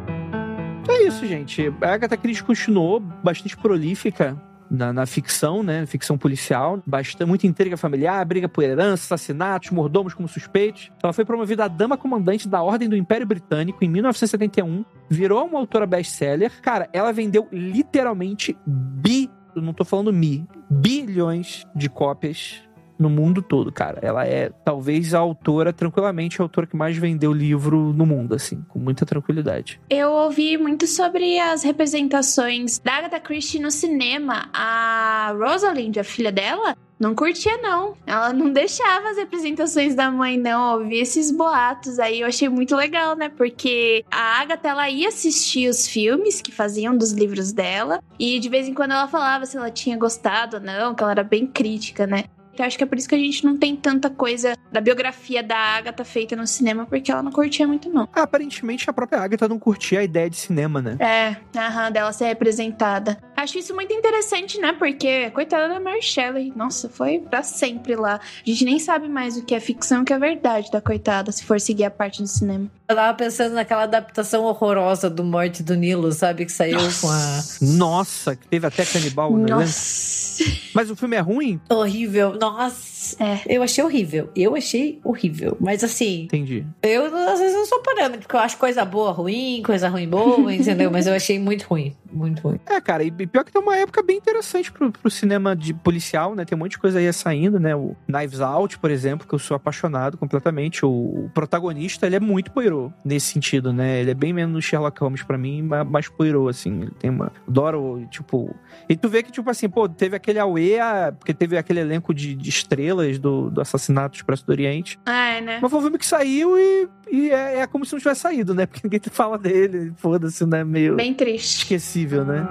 [0.90, 1.74] É isso, gente.
[1.82, 5.86] A Agatha Christie continuou bastante prolífica na, na ficção, né?
[5.86, 6.82] Ficção policial.
[6.86, 10.92] Bastante, muita intriga familiar, briga por herança, assassinatos, mordomos como suspeitos.
[11.04, 14.86] Ela foi promovida a Dama Comandante da Ordem do Império Britânico em 1971.
[15.10, 16.52] Virou uma autora best-seller.
[16.62, 19.30] Cara, ela vendeu literalmente bi...
[19.56, 20.48] Não tô falando mi.
[20.70, 22.67] Bilhões de cópias
[22.98, 24.00] no mundo todo, cara.
[24.02, 28.64] Ela é talvez a autora, tranquilamente, a autora que mais vendeu livro no mundo, assim,
[28.70, 29.80] com muita tranquilidade.
[29.90, 34.50] Eu ouvi muito sobre as representações da Agatha Christie no cinema.
[34.54, 37.96] A Rosalind, a filha dela, não curtia, não.
[38.08, 40.80] Ela não deixava as representações da mãe, não.
[40.80, 42.22] Ouvi esses boatos aí.
[42.22, 43.30] Eu achei muito legal, né?
[43.30, 48.02] Porque a Agatha, ela ia assistir os filmes que faziam dos livros dela.
[48.18, 51.12] E de vez em quando ela falava se ela tinha gostado ou não, que ela
[51.12, 52.24] era bem crítica, né?
[52.58, 55.44] Então acho que é por isso que a gente não tem tanta coisa da biografia
[55.44, 58.10] da Agatha feita no cinema, porque ela não curtia muito, não.
[58.12, 60.98] Ah, aparentemente a própria Agatha não curtia a ideia de cinema, né?
[61.00, 63.20] É, aham, dela ser representada.
[63.38, 64.74] Acho isso muito interessante, né?
[64.74, 68.16] Porque, coitada da Mary Shelley, nossa, foi pra sempre lá.
[68.16, 70.82] A gente nem sabe mais o que é ficção e o que é verdade da
[70.82, 72.68] coitada, se for seguir a parte do cinema.
[72.90, 76.46] Eu tava pensando naquela adaptação horrorosa do Morte do Nilo, sabe?
[76.46, 77.44] Que saiu com a.
[77.62, 79.52] Nossa, que teve até canibal elenco.
[79.52, 80.44] Nossa.
[80.74, 81.60] Mas o filme é ruim?
[81.70, 82.38] Horrível.
[82.40, 83.22] Nossa.
[83.24, 83.42] É.
[83.46, 84.30] Eu achei horrível.
[84.36, 85.58] Eu achei horrível.
[85.60, 86.66] Mas assim, Entendi.
[86.82, 90.52] eu às vezes não sou parâmetro, porque eu acho coisa boa ruim, coisa ruim boa,
[90.54, 90.90] entendeu?
[90.90, 91.96] Mas eu achei muito ruim.
[92.12, 92.60] Muito ruim.
[92.66, 96.36] É, cara, e pior que tem uma época bem interessante pro, pro cinema de policial,
[96.36, 96.46] né?
[96.46, 97.76] Tem um monte de coisa aí saindo, né?
[97.76, 100.86] O Knives Out, por exemplo, que eu sou apaixonado completamente.
[100.86, 104.00] O, o protagonista, ele é muito Poirot nesse sentido, né?
[104.00, 106.82] Ele é bem menos Sherlock Holmes pra mim, ma- mais Poirot, assim.
[106.82, 107.32] Ele tem uma...
[107.48, 108.56] Adoro, tipo...
[108.90, 112.14] E tu vê que, tipo assim, pô, teve aquele Aue, ah, porque teve aquele elenco
[112.14, 115.00] de, de estrelas do, do Assassinato Expresso do Oriente.
[115.06, 115.60] É, né?
[115.62, 118.54] Mas foi um filme que saiu e, e é, é como se não tivesse saído,
[118.54, 118.66] né?
[118.66, 120.64] Porque ninguém fala dele, foda-se, né?
[120.64, 121.60] Meio Bem triste.
[121.64, 122.46] esquecível, né?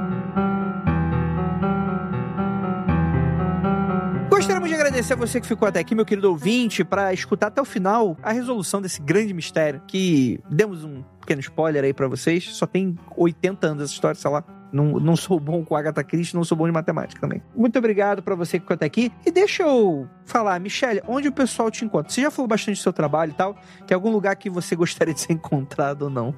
[4.36, 7.58] Gostaríamos de agradecer a você que ficou até aqui, meu querido ouvinte, para escutar até
[7.58, 9.80] o final a resolução desse grande mistério.
[9.88, 12.44] Que demos um pequeno spoiler aí para vocês.
[12.54, 14.44] Só tem 80 anos essa história, sei lá.
[14.70, 17.42] Não, não sou bom com Agatha Christie, não sou bom de matemática também.
[17.56, 19.10] Muito obrigado para você que ficou até aqui.
[19.24, 22.12] E deixa eu falar, Michelle, onde o pessoal te encontra?
[22.12, 23.56] Você já falou bastante do seu trabalho e tal.
[23.86, 26.34] Tem algum lugar que você gostaria de ser encontrado ou não?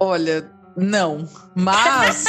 [0.00, 1.26] Olha, não.
[1.54, 2.24] Mas.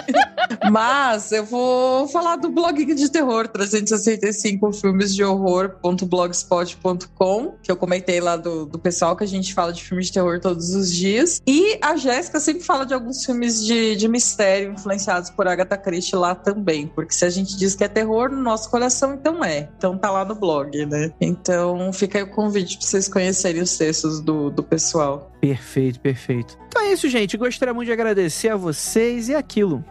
[0.70, 8.18] mas eu vou falar do blog de terror 365 filmes de horror.blogspot.com, que eu comentei
[8.20, 11.42] lá do, do pessoal que a gente fala de filmes de terror todos os dias.
[11.46, 16.16] E a Jéssica sempre fala de alguns filmes de, de mistério influenciados por Agatha Christie
[16.16, 16.86] lá também.
[16.86, 19.68] Porque se a gente diz que é terror no nosso coração, então é.
[19.76, 21.12] Então tá lá no blog, né?
[21.20, 25.35] Então fica aí o convite pra vocês conhecerem os textos do, do pessoal.
[25.48, 26.58] Perfeito, perfeito.
[26.66, 27.36] Então é isso, gente.
[27.36, 29.84] Gostaria muito de agradecer a vocês e aquilo.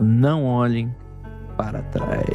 [0.00, 0.94] Não olhem
[1.56, 2.26] para trás.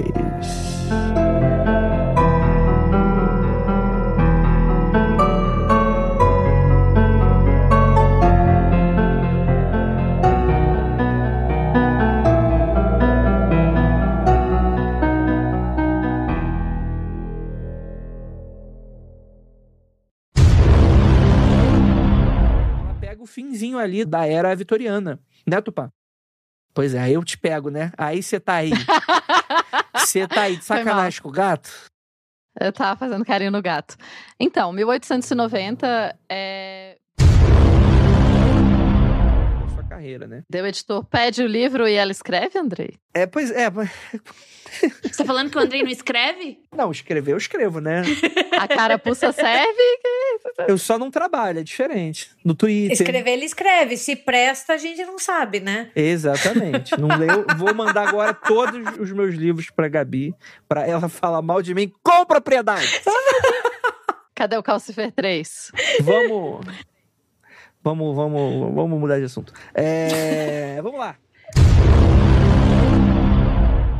[23.81, 25.91] Ali da era vitoriana, né, Tupá?
[26.73, 27.91] Pois é, aí eu te pego, né?
[27.97, 28.71] Aí você tá aí.
[29.93, 31.69] Você tá aí de sacanagem com o gato?
[32.59, 33.95] Eu tava fazendo carinho no gato.
[34.39, 36.80] Então, 1890 é.
[39.91, 40.43] Carreira, né?
[40.49, 42.95] Deu editor pede o livro e ela escreve, Andrei?
[43.13, 43.69] É, pois é.
[43.69, 43.89] mas-
[45.03, 46.59] Você tá falando que o Andrei não escreve?
[46.73, 48.03] Não, escrever eu escrevo, né?
[48.57, 49.81] A carapuça serve?
[50.67, 52.31] Eu só não trabalho, é diferente.
[52.45, 52.93] No Twitter.
[52.93, 53.97] Escrever, ele escreve.
[53.97, 55.91] Se presta, a gente não sabe, né?
[55.93, 56.97] Exatamente.
[56.97, 57.45] Não leu.
[57.57, 60.33] Vou mandar agora todos os meus livros pra Gabi,
[60.69, 63.01] pra ela falar mal de mim com propriedade.
[64.33, 65.71] Cadê o Calcifer 3?
[66.01, 66.65] Vamos.
[67.83, 69.53] Vamos, vamos, vamos mudar de assunto.
[69.73, 71.17] É, vamos lá.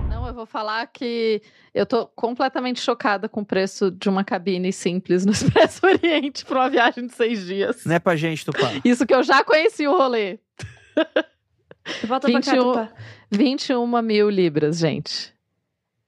[0.10, 1.42] Não, eu vou falar que
[1.74, 6.60] eu tô completamente chocada com o preço de uma cabine simples no Expresso Oriente para
[6.60, 7.84] uma viagem de seis dias.
[7.86, 8.72] Não é pra gente, Tupá.
[8.86, 10.40] Isso que eu já conheci o rolê.
[12.08, 12.94] Volta pra cá, 21, Tupá.
[13.32, 15.34] 21 mil libras, gente.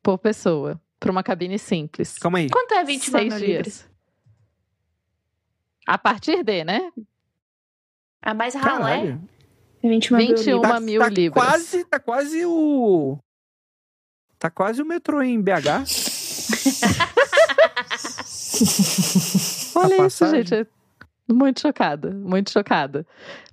[0.01, 0.79] Por pessoa.
[0.99, 2.17] Pra uma cabine simples.
[2.19, 2.49] Calma aí.
[2.49, 3.65] Quanto é 29 Seis mil libras?
[3.73, 3.89] dias.
[5.87, 6.91] A partir de, né?
[8.23, 8.97] A mais ralé?
[8.97, 9.21] Caralho.
[9.83, 10.71] 21 mil 21 libras.
[10.71, 11.45] Uma mil libras.
[11.45, 13.17] Quase, tá quase o.
[14.39, 15.83] Tá quase o metrô em BH.
[19.75, 20.65] Olha A isso, gente.
[21.29, 23.05] Muito chocada, muito chocada.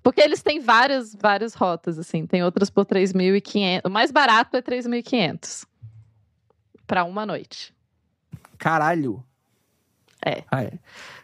[0.02, 2.26] Porque eles têm várias, várias rotas, assim.
[2.26, 3.80] Tem outras por 3.500.
[3.84, 5.66] O mais barato é 3.500.
[6.86, 7.74] Pra uma noite.
[8.58, 9.24] Caralho.
[10.24, 10.44] É.
[10.50, 10.72] Ah, é.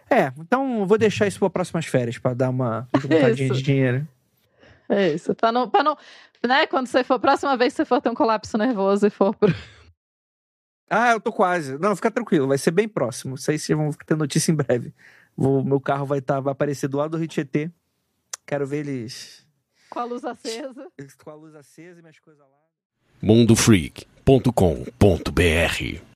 [0.08, 3.56] É, então vou deixar isso para próximas férias, pra dar uma juntadinha Isso.
[3.56, 4.06] de dinheiro.
[4.88, 5.34] É isso.
[5.34, 5.96] Pra não, pra não.
[6.46, 7.18] Né, quando você for.
[7.18, 9.52] Próxima vez que você for ter um colapso nervoso e for pro.
[10.88, 11.76] Ah, eu tô quase.
[11.78, 13.34] Não, fica tranquilo, vai ser bem próximo.
[13.34, 14.94] Isso aí vocês vão ter notícia em breve.
[15.36, 17.68] Vou- meu carro vai, tá, vai aparecer do lado do Rio Tietê.
[18.46, 19.44] Quero ver eles
[19.90, 20.86] Com a luz acesa.
[21.24, 22.46] com a luz acesa e minhas coisas lá.
[23.20, 26.06] mundofreak.com.br